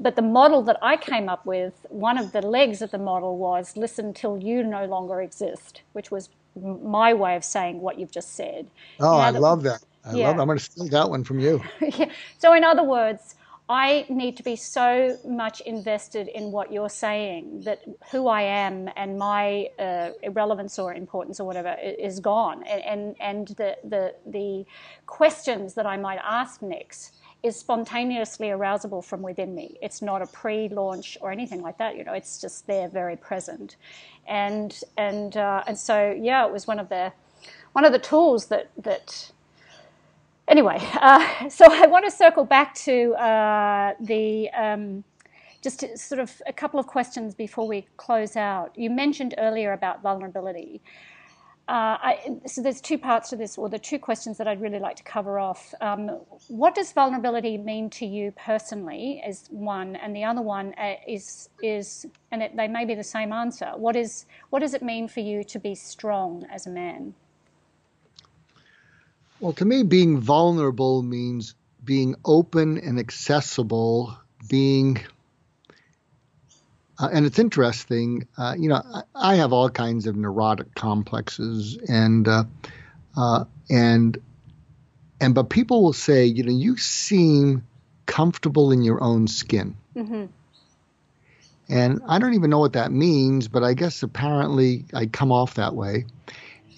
[0.00, 3.38] But the model that I came up with, one of the legs of the model
[3.38, 8.10] was listen till you no longer exist, which was my way of saying what you've
[8.10, 8.66] just said.
[8.98, 9.84] Oh, I love that.
[10.04, 10.28] I yeah.
[10.28, 10.40] love.
[10.40, 11.62] I'm going to steal that one from you.
[11.80, 12.10] yeah.
[12.38, 13.36] So, in other words
[13.68, 18.90] I need to be so much invested in what you're saying that who I am
[18.94, 24.14] and my uh, irrelevance or importance or whatever is gone, and and, and the, the
[24.26, 24.66] the
[25.06, 29.78] questions that I might ask next is spontaneously arousable from within me.
[29.80, 31.96] It's not a pre-launch or anything like that.
[31.96, 33.76] You know, it's just there, very present,
[34.26, 37.14] and and uh, and so yeah, it was one of the
[37.72, 39.30] one of the tools that that.
[40.48, 44.50] Anyway, uh, so I want to circle back to uh, the.
[44.50, 45.04] Um,
[45.62, 48.70] just sort of a couple of questions before we close out.
[48.76, 50.82] You mentioned earlier about vulnerability.
[51.66, 54.78] Uh, I, so there's two parts to this, or the two questions that I'd really
[54.78, 55.72] like to cover off.
[55.80, 60.96] Um, what does vulnerability mean to you personally, is one, and the other one uh,
[61.08, 63.72] is is, and it, they may be the same answer.
[63.76, 67.14] What is what does it mean for you to be strong as a man?
[69.44, 74.16] Well, to me, being vulnerable means being open and accessible,
[74.48, 74.98] being
[76.98, 81.76] uh, and it's interesting, uh, you know, I, I, have all kinds of neurotic complexes,
[81.86, 82.44] and uh,
[83.18, 84.16] uh, and
[85.20, 87.66] and but people will say, you know, you seem
[88.06, 90.24] comfortable in your own skin, mm-hmm.
[91.68, 95.56] and I don't even know what that means, but I guess apparently I come off
[95.56, 96.06] that way,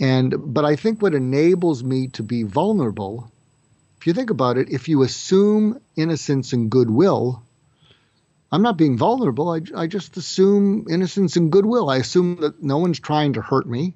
[0.00, 3.30] and but I think what enables me to be vulnerable,
[3.98, 7.42] if you think about it, if you assume innocence and goodwill
[8.52, 9.50] I'm not being vulnerable.
[9.50, 11.90] I, I just assume innocence and goodwill.
[11.90, 13.94] I assume that no one's trying to hurt me.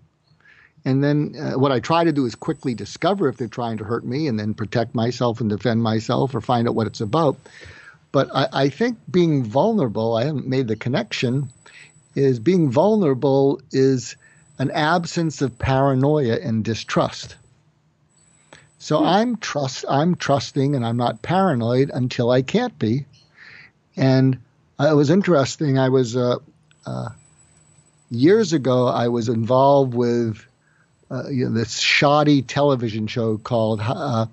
[0.85, 3.85] And then uh, what I try to do is quickly discover if they're trying to
[3.85, 7.37] hurt me and then protect myself and defend myself or find out what it's about.
[8.13, 11.51] But I, I think being vulnerable, I haven't made the connection,
[12.17, 14.17] is being vulnerable is
[14.61, 17.37] an absence of paranoia and distrust.
[18.79, 19.07] So hmm.
[19.07, 23.07] I'm trust I'm trusting and I'm not paranoid until I can't be.
[23.97, 24.39] And
[24.79, 25.79] it was interesting.
[25.79, 26.37] I was uh,
[26.85, 27.09] uh,
[28.11, 28.87] years ago.
[28.87, 30.47] I was involved with
[31.11, 34.27] uh, you know, this shoddy television show called uh,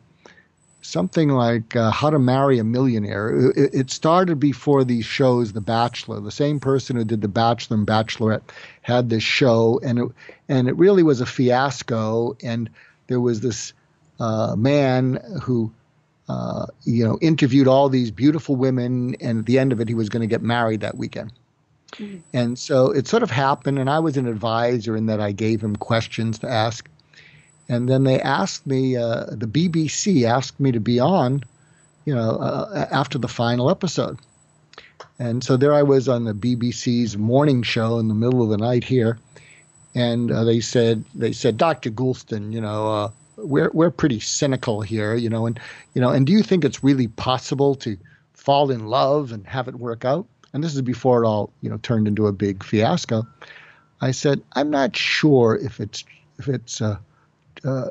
[0.88, 3.52] something like uh, How to Marry a Millionaire.
[3.56, 6.22] It, it, started before these shows, The Bachelor.
[6.22, 8.44] The same person who did The Bachelor and Bachelorette
[8.82, 10.08] had this show, and it
[10.48, 12.38] and it really was a fiasco.
[12.42, 12.70] And
[13.08, 13.74] there was this
[14.20, 15.72] uh, man who
[16.30, 19.94] uh, you know, interviewed all these beautiful women, and at the end of it, he
[19.94, 21.32] was going to get married that weekend.
[21.94, 22.18] Mm-hmm.
[22.34, 25.62] And so it sort of happened, and I was an advisor in that I gave
[25.62, 26.90] him questions to ask.
[27.70, 31.44] And then they asked me, uh, the BBC asked me to be on,
[32.06, 34.20] you know, uh, after the final episode.
[35.20, 38.58] And so there I was on the BBC's morning show in the middle of the
[38.58, 39.18] night here,
[39.96, 41.90] and uh, they said, they said, Dr.
[41.90, 45.60] Goulston, you know, uh, we're we're pretty cynical here, you know, and
[45.94, 47.98] you know, and do you think it's really possible to
[48.34, 50.28] fall in love and have it work out?
[50.54, 53.28] And this is before it all, you know, turned into a big fiasco.
[54.02, 56.04] I said, I'm not sure if it's
[56.40, 56.98] if it's uh,
[57.64, 57.90] uh,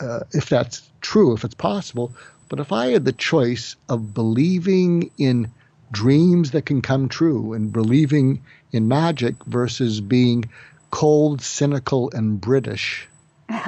[0.00, 2.14] uh, if that's true, if it's possible.
[2.48, 5.50] But if I had the choice of believing in
[5.92, 8.42] dreams that can come true and believing
[8.72, 10.44] in magic versus being
[10.90, 13.08] cold, cynical, and British,
[13.48, 13.60] Good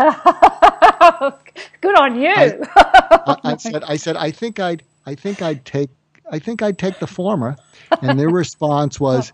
[1.99, 2.31] on you.
[2.31, 2.59] I,
[3.27, 5.91] I, I, said, I said, I think I'd, I think I'd take,
[6.31, 7.57] I think I'd take the former.
[8.03, 9.33] And their response was,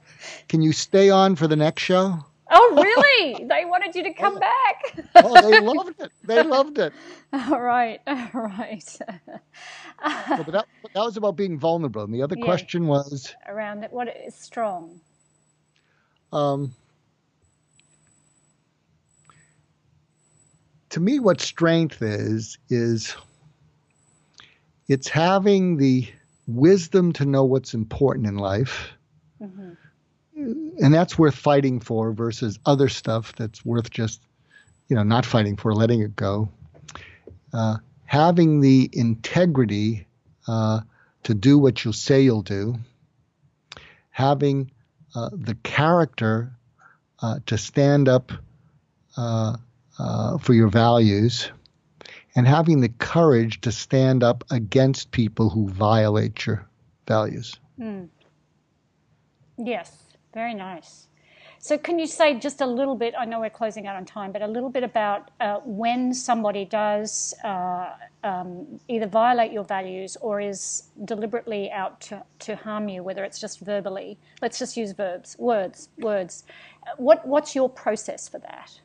[0.48, 2.24] "Can you stay on for the next show?"
[2.54, 3.44] Oh, really?
[3.46, 5.06] they wanted you to come back.
[5.16, 6.12] oh, they loved it.
[6.22, 6.92] They loved it.
[7.32, 8.82] All right, all right.
[8.82, 9.06] so,
[10.02, 12.02] but that, that was about being vulnerable.
[12.02, 12.44] And the other yeah.
[12.44, 15.00] question was around what is strong.
[16.30, 16.74] Um,
[20.90, 23.16] to me, what strength is, is
[24.88, 26.06] it's having the
[26.46, 28.92] wisdom to know what's important in life.
[29.40, 29.72] Mm-hmm.
[30.44, 34.20] And that's worth fighting for versus other stuff that's worth just,
[34.88, 36.48] you know, not fighting for, letting it go.
[37.52, 40.06] Uh, having the integrity
[40.48, 40.80] uh,
[41.24, 42.76] to do what you say you'll do.
[44.10, 44.70] Having
[45.14, 46.52] uh, the character
[47.20, 48.32] uh, to stand up
[49.16, 49.56] uh,
[49.98, 51.50] uh, for your values
[52.34, 56.66] and having the courage to stand up against people who violate your
[57.06, 57.54] values.
[57.78, 58.08] Mm.
[59.58, 60.01] Yes,
[60.32, 61.08] very nice.
[61.64, 63.14] So, can you say just a little bit?
[63.16, 66.64] I know we're closing out on time, but a little bit about uh, when somebody
[66.64, 67.90] does uh,
[68.24, 73.40] um, either violate your values or is deliberately out to, to harm you, whether it's
[73.40, 74.18] just verbally.
[74.40, 76.42] Let's just use verbs, words, words.
[76.96, 78.80] What, what's your process for that?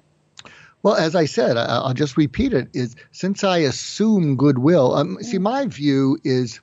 [0.83, 4.93] Well, as I said, I'll just repeat it: is since I assume goodwill.
[4.93, 6.59] Um, see, my view is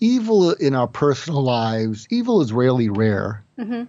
[0.00, 2.06] evil in our personal lives.
[2.10, 3.84] Evil is rarely rare, mm-hmm.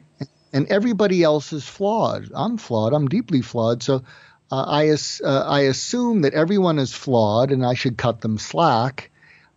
[0.54, 2.30] and everybody else is flawed.
[2.34, 2.94] I'm flawed.
[2.94, 3.84] I'm deeply flawed.
[3.84, 4.04] So
[4.52, 4.90] uh, I
[5.24, 9.12] uh, I assume that everyone is flawed, and I should cut them slack.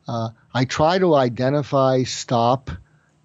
[0.06, 2.70] Uh, I try to identify, stop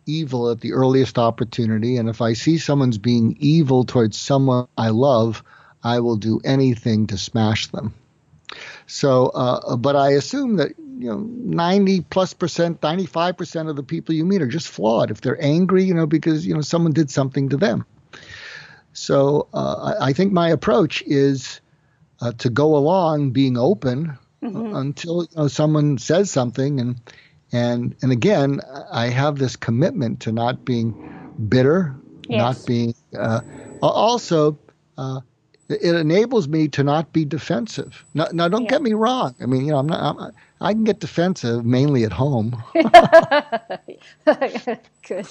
[0.05, 1.97] evil at the earliest opportunity.
[1.97, 5.43] And if I see someone's being evil towards someone I love,
[5.84, 7.93] I will do anything to smash them.
[8.86, 13.84] So, uh, but I assume that you know 90 plus percent 95 percent of the
[13.84, 16.93] people you meet are just flawed if they're angry you know because you know someone
[16.93, 17.86] did something to them
[18.93, 21.62] so uh, I, I, think my approach is
[22.20, 24.76] uh, to go along being open mm-hmm.
[24.76, 27.00] until you know, someone says something and
[27.52, 31.95] and and again I have this commitment to not being bitter
[32.28, 32.39] yes.
[32.39, 33.41] not being uh,
[33.82, 34.58] also
[34.98, 35.22] uh,
[35.70, 38.05] it enables me to not be defensive.
[38.13, 38.70] Now, now don't yeah.
[38.70, 39.36] get me wrong.
[39.41, 40.18] I mean, you know, I'm not.
[40.18, 42.63] I'm, i can get defensive mainly at home.
[42.74, 42.88] Good.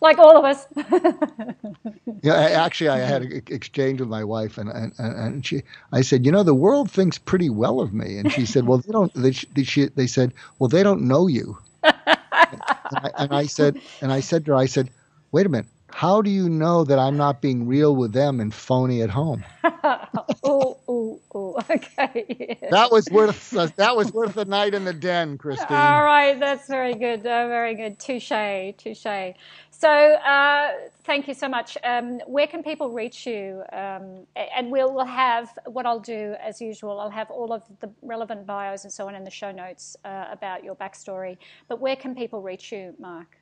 [0.00, 0.66] like all of us.
[2.22, 5.62] yeah, actually, I had an exchange with my wife, and, and and she,
[5.92, 8.78] I said, you know, the world thinks pretty well of me, and she said, well,
[8.78, 9.12] they don't.
[9.14, 11.58] They she, they said, well, they don't know you.
[11.82, 14.90] and, I, and I said, and I said to her, I said,
[15.32, 18.52] wait a minute how do you know that I'm not being real with them and
[18.52, 19.44] phony at home?
[19.64, 22.58] oh, oh, oh, okay.
[22.72, 25.76] That was worth that was worth a night in the den, Christine.
[25.76, 28.00] All right, that's very good, uh, very good.
[28.00, 29.34] Touche, touche.
[29.70, 30.72] So, uh,
[31.04, 31.78] thank you so much.
[31.84, 33.62] Um, where can people reach you?
[33.72, 36.98] Um, and we'll have what I'll do as usual.
[36.98, 40.24] I'll have all of the relevant bios and so on in the show notes uh,
[40.32, 41.38] about your backstory.
[41.68, 43.36] But where can people reach you, Mark?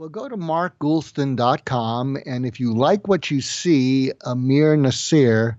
[0.00, 5.58] Well, go to markgoulston.com, and if you like what you see, Amir Nasir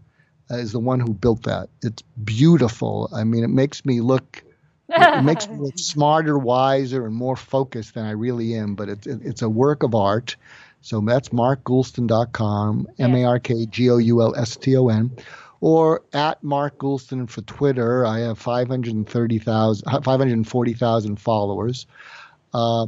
[0.50, 1.70] is the one who built that.
[1.84, 3.08] It's beautiful.
[3.14, 4.44] I mean, it makes me look.
[4.90, 8.74] it makes me look smarter, wiser, and more focused than I really am.
[8.74, 10.38] But it's it's a work of art.
[10.82, 15.12] So that's markgoulston.com, M A R K G O U L S T O N,
[15.60, 18.08] or at Mark Goulston for Twitter.
[18.08, 21.86] I have 530,000, 540,000 followers.
[22.54, 22.88] Uh,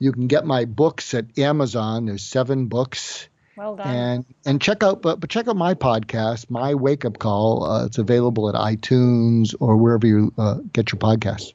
[0.00, 2.06] you can get my books at Amazon.
[2.06, 3.28] There's seven books.
[3.56, 3.86] Well done.
[3.86, 7.62] And and check out but, but check out my podcast, my Wake Up Call.
[7.64, 11.52] Uh, it's available at iTunes or wherever you uh, get your podcasts.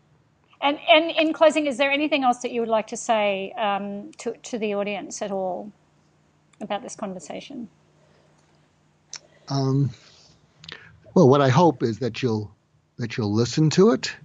[0.62, 4.12] And and in closing, is there anything else that you would like to say um,
[4.20, 5.72] to to the audience at all
[6.62, 7.68] about this conversation?
[9.50, 9.90] Um,
[11.16, 12.56] well, what I hope is that you'll
[12.98, 14.16] that you'll listen to it,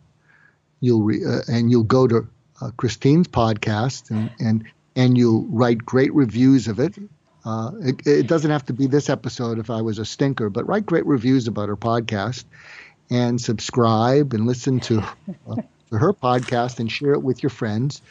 [0.81, 2.29] you'll re, uh, and you'll go to
[2.61, 4.65] uh, Christine's podcast and, and
[4.97, 6.95] and you write great reviews of it.
[7.45, 8.07] Uh, it.
[8.07, 11.07] It doesn't have to be this episode if I was a stinker, but write great
[11.07, 12.45] reviews about her podcast
[13.11, 15.01] and subscribe and listen to,
[15.49, 15.57] uh,
[15.91, 18.03] to her podcast and share it with your friends,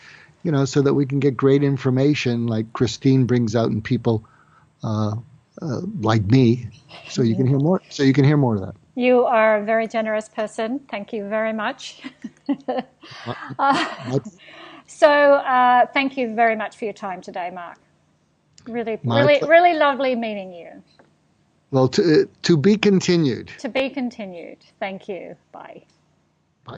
[0.43, 4.25] you know, so that we can get great information like Christine brings out in people
[4.83, 5.15] uh,
[5.61, 6.69] uh, like me,
[7.09, 7.81] so you can hear more.
[7.89, 8.75] So you can hear more of that.
[8.95, 10.79] You are a very generous person.
[10.89, 12.01] Thank you very much.
[13.59, 14.19] uh,
[14.87, 17.77] so, uh, thank you very much for your time today, Mark.
[18.67, 20.83] Really, My really, pl- really lovely meeting you.
[21.71, 23.51] Well, to, to be continued.
[23.59, 24.57] To be continued.
[24.79, 25.35] Thank you.
[25.51, 25.83] Bye.
[26.65, 26.75] Bye.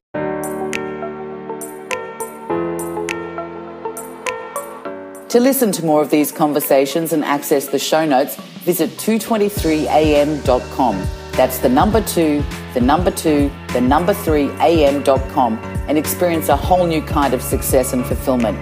[5.30, 8.36] To listen to more of these conversations and access the show notes,
[8.66, 11.07] visit 223am.com.
[11.34, 15.57] That's the number two, the number two, the number three am.com
[15.88, 18.57] and experience a whole new kind of success and fulfillment.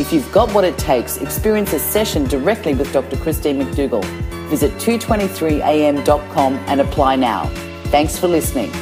[0.00, 3.16] If you've got what it takes, experience a session directly with Dr.
[3.16, 4.04] Christine McDougall.
[4.48, 7.46] Visit 223am.com and apply now.
[7.86, 8.72] Thanks for listening.